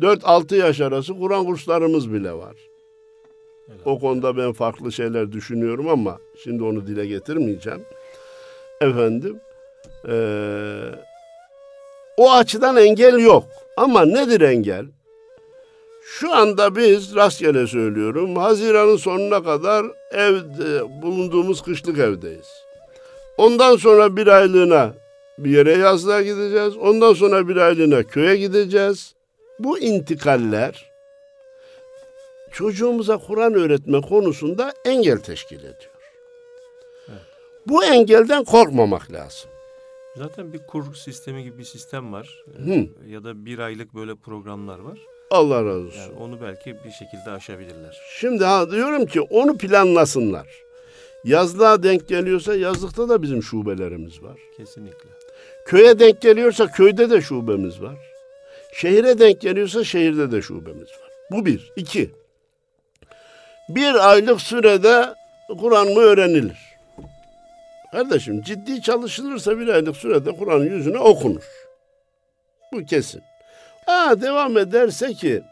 4-6 0.00 0.56
yaş 0.56 0.80
arası 0.80 1.14
Kur'an 1.14 1.44
kurslarımız 1.44 2.12
bile 2.12 2.32
var. 2.32 2.56
O 3.84 3.98
konuda 3.98 4.36
ben 4.36 4.52
farklı 4.52 4.92
şeyler 4.92 5.32
düşünüyorum 5.32 5.88
ama 5.88 6.18
şimdi 6.44 6.62
onu 6.62 6.86
dile 6.86 7.06
getirmeyeceğim 7.06 7.80
efendim 8.80 9.40
e, 10.08 10.16
o 12.16 12.32
açıdan 12.32 12.76
engel 12.76 13.18
yok. 13.18 13.44
Ama 13.76 14.04
nedir 14.04 14.40
engel? 14.40 14.86
Şu 16.04 16.34
anda 16.34 16.76
biz 16.76 17.14
rastgele 17.14 17.66
söylüyorum 17.66 18.36
Haziran'ın 18.36 18.96
sonuna 18.96 19.42
kadar 19.42 19.86
evde 20.12 21.02
bulunduğumuz 21.02 21.62
kışlık 21.62 21.98
evdeyiz. 21.98 22.48
Ondan 23.36 23.76
sonra 23.76 24.16
bir 24.16 24.26
aylığına 24.26 24.94
bir 25.38 25.50
yere 25.50 25.72
yazlığa 25.72 26.22
gideceğiz. 26.22 26.76
Ondan 26.76 27.14
sonra 27.14 27.48
bir 27.48 27.56
aylığına 27.56 28.02
köye 28.02 28.36
gideceğiz. 28.36 29.14
Bu 29.58 29.78
intikaller 29.78 30.90
çocuğumuza 32.52 33.18
Kur'an 33.18 33.54
öğretme 33.54 34.00
konusunda 34.00 34.72
engel 34.84 35.18
teşkil 35.18 35.58
ediyor. 35.58 35.97
Bu 37.68 37.84
engelden 37.84 38.44
korkmamak 38.44 39.12
lazım. 39.12 39.50
Zaten 40.16 40.52
bir 40.52 40.66
kur 40.66 40.94
sistemi 40.94 41.44
gibi 41.44 41.58
bir 41.58 41.64
sistem 41.64 42.12
var. 42.12 42.44
Hı. 42.64 42.86
Ya 43.08 43.24
da 43.24 43.44
bir 43.44 43.58
aylık 43.58 43.94
böyle 43.94 44.14
programlar 44.14 44.78
var. 44.78 44.98
Allah 45.30 45.64
razı 45.64 45.86
olsun. 45.86 46.00
Yani 46.00 46.12
onu 46.18 46.40
belki 46.40 46.76
bir 46.84 46.90
şekilde 46.90 47.30
aşabilirler. 47.30 48.00
Şimdi 48.20 48.44
ha 48.44 48.70
diyorum 48.70 49.06
ki 49.06 49.20
onu 49.20 49.58
planlasınlar. 49.58 50.46
Yazlığa 51.24 51.82
denk 51.82 52.08
geliyorsa 52.08 52.56
yazlıkta 52.56 53.08
da 53.08 53.22
bizim 53.22 53.42
şubelerimiz 53.42 54.22
var. 54.22 54.40
Kesinlikle. 54.56 55.08
Köye 55.66 55.98
denk 55.98 56.22
geliyorsa 56.22 56.66
köyde 56.66 57.10
de 57.10 57.20
şubemiz 57.20 57.82
var. 57.82 57.96
Şehire 58.72 59.18
denk 59.18 59.40
geliyorsa 59.40 59.84
şehirde 59.84 60.32
de 60.32 60.42
şubemiz 60.42 60.88
var. 60.88 61.10
Bu 61.30 61.46
bir. 61.46 61.72
iki. 61.76 62.10
Bir 63.68 64.10
aylık 64.10 64.40
sürede 64.40 65.14
Kur'an 65.60 65.88
mı 65.88 66.00
öğrenilir? 66.00 66.67
Kardeşim 67.92 68.42
ciddi 68.42 68.82
çalışılırsa 68.82 69.58
bir 69.58 69.68
aylık 69.68 69.96
sürede 69.96 70.32
Kur'an'ın 70.32 70.70
yüzüne 70.70 70.98
okunur. 70.98 71.42
Bu 72.72 72.84
kesin. 72.84 73.22
Ha 73.86 74.20
devam 74.20 74.58
ederse 74.58 75.14
ki 75.14 75.42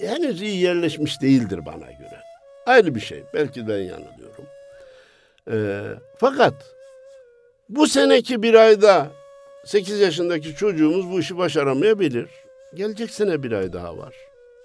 henüz 0.00 0.42
iyi 0.42 0.60
yerleşmiş 0.60 1.22
değildir 1.22 1.66
bana 1.66 1.92
göre. 1.92 2.20
Ayrı 2.66 2.94
bir 2.94 3.00
şey. 3.00 3.24
Belki 3.34 3.68
ben 3.68 3.78
yanılıyorum. 3.78 4.46
Ee, 5.50 5.82
fakat 6.18 6.54
bu 7.68 7.86
seneki 7.86 8.42
bir 8.42 8.54
ayda 8.54 9.06
8 9.64 10.00
yaşındaki 10.00 10.54
çocuğumuz 10.54 11.10
bu 11.10 11.20
işi 11.20 11.38
başaramayabilir. 11.38 12.28
Gelecek 12.74 13.10
sene 13.10 13.42
bir 13.42 13.52
ay 13.52 13.72
daha 13.72 13.98
var. 13.98 14.14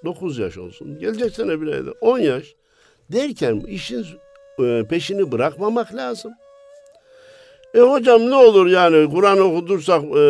9 0.06 0.38
yaş 0.38 0.58
olsun. 0.58 1.00
Gelecek 1.00 1.36
sene 1.36 1.62
bir 1.62 1.68
ayda 1.68 1.92
10 2.02 2.20
yaş. 2.20 2.56
Derken 3.12 3.60
işin 3.60 4.06
e, 4.60 4.84
peşini 4.90 5.32
bırakmamak 5.32 5.96
lazım. 5.96 6.34
E 7.76 7.80
hocam 7.80 8.30
ne 8.30 8.36
olur 8.36 8.68
yani 8.68 9.10
Kur'an 9.10 9.40
okutursak 9.40 10.04
e, 10.04 10.22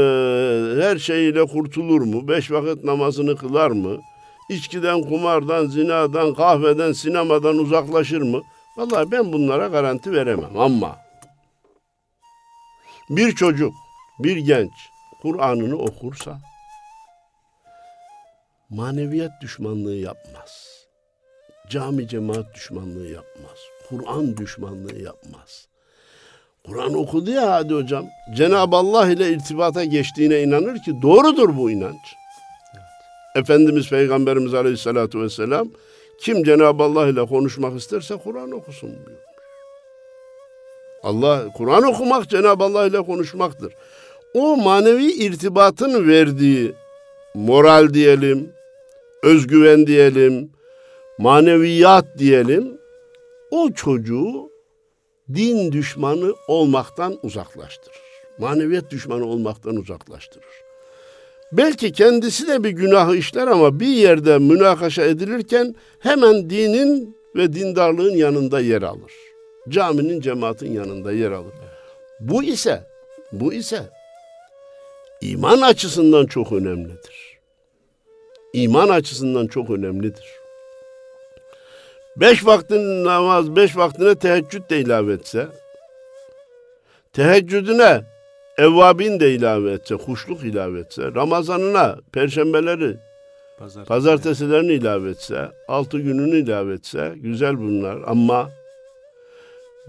her 0.84 0.98
şeyiyle 0.98 1.46
kurtulur 1.46 2.02
mu? 2.02 2.28
Beş 2.28 2.52
vakit 2.52 2.84
namazını 2.84 3.36
kılar 3.36 3.72
mı? 3.72 3.98
İçkiden, 4.50 5.02
kumardan, 5.02 5.66
zinadan, 5.66 6.34
kahveden, 6.34 6.92
sinemadan 6.92 7.58
uzaklaşır 7.58 8.22
mı? 8.22 8.42
Vallahi 8.78 9.12
ben 9.12 9.34
bunlara 9.34 9.68
garanti 9.68 10.12
veremem 10.12 10.58
ama 10.58 10.98
bir 13.10 13.36
çocuk, 13.36 13.74
bir 14.20 14.38
genç 14.38 14.72
Kur'an'ını 15.22 15.78
okursa 15.78 16.40
maneviyat 18.70 19.32
düşmanlığı 19.42 19.96
yapmaz. 19.96 20.86
Cami 21.70 22.08
cemaat 22.08 22.56
düşmanlığı 22.56 23.08
yapmaz. 23.08 23.60
Kur'an 23.90 24.38
düşmanlığı 24.38 25.02
yapmaz. 25.02 25.68
Kur'an 26.68 26.94
okudu 26.94 27.32
ya 27.32 27.52
hadi 27.52 27.74
hocam. 27.74 28.06
Cenab-ı 28.36 28.76
Allah 28.76 29.10
ile 29.10 29.30
irtibata 29.30 29.84
geçtiğine 29.84 30.42
inanır 30.42 30.80
ki 30.80 31.02
doğrudur 31.02 31.58
bu 31.58 31.72
inanç. 31.72 32.16
Evet. 32.74 32.84
Efendimiz 33.36 33.90
Peygamberimiz 33.90 34.54
Aleyhisselatü 34.54 35.22
Vesselam 35.22 35.68
kim 36.22 36.44
Cenab-ı 36.44 36.84
Allah 36.84 37.08
ile 37.08 37.26
konuşmak 37.26 37.80
isterse 37.80 38.16
Kur'an 38.24 38.52
okusun 38.52 38.90
diyor. 38.90 39.18
Allah 41.04 41.44
Kur'an 41.58 41.84
okumak 41.84 42.30
Cenab-ı 42.30 42.64
Allah 42.64 42.88
ile 42.88 43.02
konuşmaktır. 43.02 43.74
O 44.34 44.58
manevi 44.58 45.12
irtibatın 45.12 46.08
verdiği 46.08 46.74
moral 47.34 47.94
diyelim, 47.94 48.54
özgüven 49.24 49.88
diyelim, 49.88 50.50
maneviyat 51.18 52.06
diyelim 52.18 52.78
o 53.52 53.72
çocuğu 53.72 54.45
din 55.34 55.72
düşmanı 55.72 56.34
olmaktan 56.48 57.20
uzaklaştırır. 57.24 58.00
Maneviyat 58.38 58.92
düşmanı 58.92 59.26
olmaktan 59.26 59.76
uzaklaştırır. 59.76 60.66
Belki 61.52 61.92
kendisi 61.92 62.48
de 62.48 62.64
bir 62.64 62.70
günahı 62.70 63.16
işler 63.16 63.48
ama 63.48 63.80
bir 63.80 63.88
yerde 63.88 64.38
münakaşa 64.38 65.04
edilirken 65.04 65.76
hemen 66.00 66.50
dinin 66.50 67.18
ve 67.36 67.54
dindarlığın 67.54 68.16
yanında 68.16 68.60
yer 68.60 68.82
alır. 68.82 69.12
Caminin 69.70 70.22
cemaatin 70.22 70.74
yanında 70.74 71.12
yer 71.12 71.32
alır. 71.32 71.54
Bu 72.20 72.44
ise 72.44 72.84
bu 73.32 73.54
ise 73.54 73.90
iman 75.22 75.62
açısından 75.62 76.26
çok 76.26 76.52
önemlidir. 76.52 77.40
İman 78.54 78.90
açısından 78.90 79.48
çok 79.48 79.70
önemlidir. 79.70 80.45
Beş 82.18 82.46
vaktin 82.46 83.04
namaz, 83.06 83.56
beş 83.56 83.78
vaktine 83.78 84.16
teheccüd 84.16 84.70
de 84.70 84.80
ilave 84.80 85.14
etse, 85.14 85.48
teheccüdüne 87.14 88.04
evvabin 88.58 89.20
de 89.20 89.34
ilave 89.34 89.72
etse, 89.72 89.96
kuşluk 89.96 90.44
ilave 90.44 90.80
etse, 90.80 91.04
Ramazanına, 91.16 91.98
perşembeleri, 92.12 92.98
Pazartesi. 93.60 93.88
pazartesilerini 93.88 94.74
ilave 94.74 95.10
etse, 95.10 95.52
altı 95.68 96.00
gününü 96.00 96.38
ilave 96.38 96.74
etse, 96.74 97.14
güzel 97.16 97.58
bunlar 97.58 97.98
ama 98.08 98.50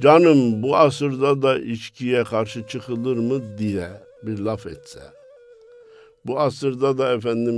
canım 0.01 0.63
bu 0.63 0.77
asırda 0.77 1.43
da 1.43 1.59
içkiye 1.59 2.25
karşı 2.25 2.67
çıkılır 2.67 3.17
mı 3.17 3.59
diye 3.59 3.89
bir 4.23 4.39
laf 4.39 4.67
etse, 4.67 5.01
bu 6.27 6.41
asırda 6.41 6.99
da 6.99 7.15
efendim 7.15 7.55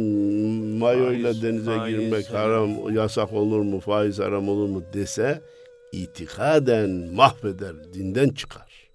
mayo 0.78 1.12
ile 1.12 1.42
denize 1.42 1.76
faiz, 1.76 1.96
girmek 1.96 2.34
haram, 2.34 2.94
yasak 2.94 3.32
olur 3.32 3.60
mu, 3.60 3.80
faiz 3.80 4.18
haram 4.18 4.48
olur 4.48 4.68
mu 4.68 4.82
dese 4.92 5.40
itikaden 5.92 6.90
mahveder, 6.90 7.74
dinden 7.94 8.28
çıkar. 8.28 8.88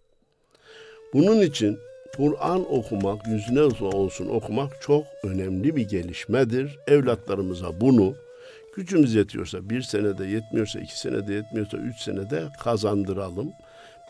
Bunun 1.13 1.41
için 1.41 1.78
Kur'an 2.17 2.74
okumak, 2.74 3.28
yüzüne 3.28 3.61
olsun 3.82 4.28
okumak 4.28 4.82
çok 4.82 5.03
önemli 5.24 5.76
bir 5.76 5.89
gelişmedir. 5.89 6.80
Evlatlarımıza 6.88 7.82
bunu 7.82 8.15
gücümüz 8.76 9.15
yetiyorsa 9.15 9.69
bir 9.69 9.82
senede 9.82 10.26
yetmiyorsa 10.26 10.80
iki 10.80 10.99
senede 10.99 11.34
yetmiyorsa 11.34 11.78
üç 11.78 11.97
senede 11.97 12.43
kazandıralım. 12.63 13.51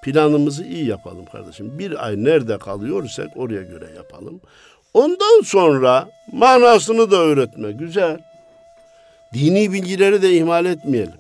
Planımızı 0.04 0.64
iyi 0.64 0.86
yapalım 0.86 1.26
kardeşim. 1.26 1.80
Bir 1.80 2.08
ay 2.08 2.24
nerede 2.24 2.58
kalıyorsak 2.58 3.30
oraya 3.36 3.64
göre 3.64 3.86
yapalım. 3.96 4.42
Ondan 4.94 5.42
sonra 5.42 6.10
manasını 6.32 7.12
da 7.12 7.18
öğretme. 7.18 7.72
Güzel. 7.72 8.20
Dini 9.34 9.74
bilgileri 9.74 10.22
de 10.22 10.34
ihmal 10.34 10.66
etmeyelim. 10.66 11.20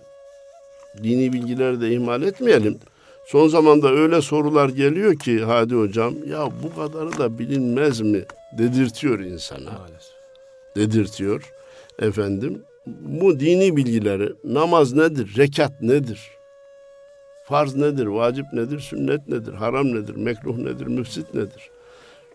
Dini 1.03 1.33
bilgileri 1.33 1.81
de 1.81 1.91
ihmal 1.91 2.21
etmeyelim. 2.21 2.79
Son 3.27 3.47
zamanda 3.47 3.91
öyle 3.91 4.21
sorular 4.21 4.69
geliyor 4.69 5.19
ki 5.19 5.39
Hadi 5.39 5.75
hocam 5.75 6.13
ya 6.27 6.49
bu 6.63 6.75
kadarı 6.75 7.17
da 7.17 7.39
bilinmez 7.39 8.01
mi 8.01 8.25
dedirtiyor 8.57 9.19
insana. 9.19 9.71
Maalesef. 9.71 10.13
Dedirtiyor 10.75 11.51
efendim. 11.99 12.63
Bu 13.01 13.39
dini 13.39 13.77
bilgileri 13.77 14.33
namaz 14.43 14.93
nedir, 14.93 15.33
rekat 15.37 15.81
nedir? 15.81 16.21
Farz 17.45 17.75
nedir, 17.75 18.05
vacip 18.05 18.45
nedir, 18.53 18.79
sünnet 18.79 19.27
nedir, 19.27 19.53
haram 19.53 19.95
nedir, 19.95 20.15
mekruh 20.15 20.57
nedir, 20.57 20.87
müfsit 20.87 21.33
nedir? 21.33 21.69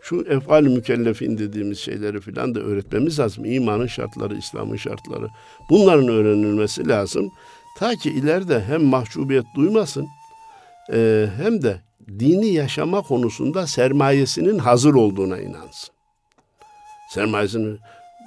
Şu 0.01 0.27
efal 0.29 0.63
mükellefin 0.63 1.39
dediğimiz 1.39 1.79
şeyleri 1.79 2.21
filan 2.21 2.55
da 2.55 2.61
öğretmemiz 2.61 3.19
lazım. 3.19 3.45
İmanın 3.45 3.87
şartları, 3.87 4.37
İslam'ın 4.37 4.77
şartları. 4.77 5.29
Bunların 5.71 6.09
öğrenilmesi 6.09 6.89
lazım. 6.89 7.31
Ta 7.79 7.95
ki 7.95 8.11
ileride 8.11 8.61
hem 8.61 8.83
mahcubiyet 8.83 9.45
duymasın 9.57 10.07
e, 10.93 11.27
hem 11.37 11.63
de 11.63 11.81
dini 12.09 12.47
yaşama 12.47 13.03
konusunda 13.03 13.67
sermayesinin 13.67 14.59
hazır 14.59 14.95
olduğuna 14.95 15.39
inansın. 15.39 15.95
Sermayesini 17.11 17.77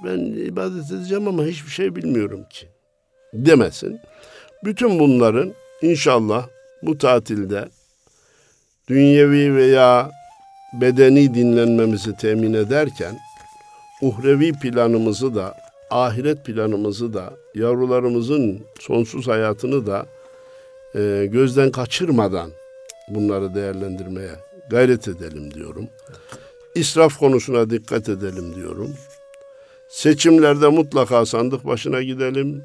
ben 0.06 0.20
ibadet 0.20 0.92
edeceğim 0.92 1.28
ama 1.28 1.44
hiçbir 1.46 1.72
şey 1.72 1.96
bilmiyorum 1.96 2.46
ki 2.50 2.68
demesin. 3.34 4.00
Bütün 4.64 5.00
bunların 5.00 5.54
inşallah 5.82 6.48
bu 6.82 6.98
tatilde 6.98 7.70
dünyevi 8.88 9.56
veya 9.56 10.12
bedeni 10.74 11.34
dinlenmemizi 11.34 12.16
temin 12.16 12.54
ederken 12.54 13.20
uhrevi 14.02 14.54
planımızı 14.54 15.36
da 15.36 15.58
ahiret 15.90 16.46
planımızı 16.46 17.14
da 17.14 17.34
yavrularımızın 17.56 18.62
sonsuz 18.80 19.28
hayatını 19.28 19.88
da 19.88 20.06
e, 20.96 21.28
gözden 21.32 21.72
kaçırmadan 21.72 22.52
bunları 23.10 23.56
değerlendirmeye 23.56 24.32
gayret 24.70 25.08
edelim 25.08 25.54
diyorum. 25.54 25.88
İsraf 26.76 27.20
konusuna 27.20 27.70
dikkat 27.70 28.10
edelim 28.10 28.56
diyorum. 28.56 28.96
Seçimlerde 29.90 30.68
mutlaka 30.68 31.26
sandık 31.26 31.66
başına 31.66 32.02
gidelim, 32.02 32.64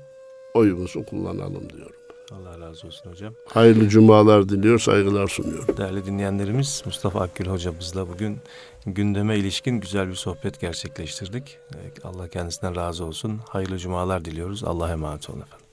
oyumuzu 0.54 1.04
kullanalım 1.04 1.70
diyorum. 1.70 1.95
Allah 2.32 2.60
razı 2.60 2.86
olsun 2.86 3.10
hocam. 3.10 3.34
Hayırlı 3.46 3.88
cumalar 3.88 4.48
diliyor, 4.48 4.78
saygılar 4.78 5.28
sunuyorum. 5.28 5.76
Değerli 5.76 6.06
dinleyenlerimiz 6.06 6.82
Mustafa 6.86 7.20
Akgül 7.20 7.46
hocamızla 7.46 8.08
bugün 8.08 8.38
gündeme 8.86 9.36
ilişkin 9.36 9.80
güzel 9.80 10.08
bir 10.08 10.14
sohbet 10.14 10.60
gerçekleştirdik. 10.60 11.58
Allah 12.04 12.28
kendisinden 12.28 12.76
razı 12.76 13.04
olsun. 13.04 13.40
Hayırlı 13.48 13.78
cumalar 13.78 14.24
diliyoruz. 14.24 14.64
Allah'a 14.64 14.92
emanet 14.92 15.30
olun 15.30 15.40
efendim. 15.40 15.65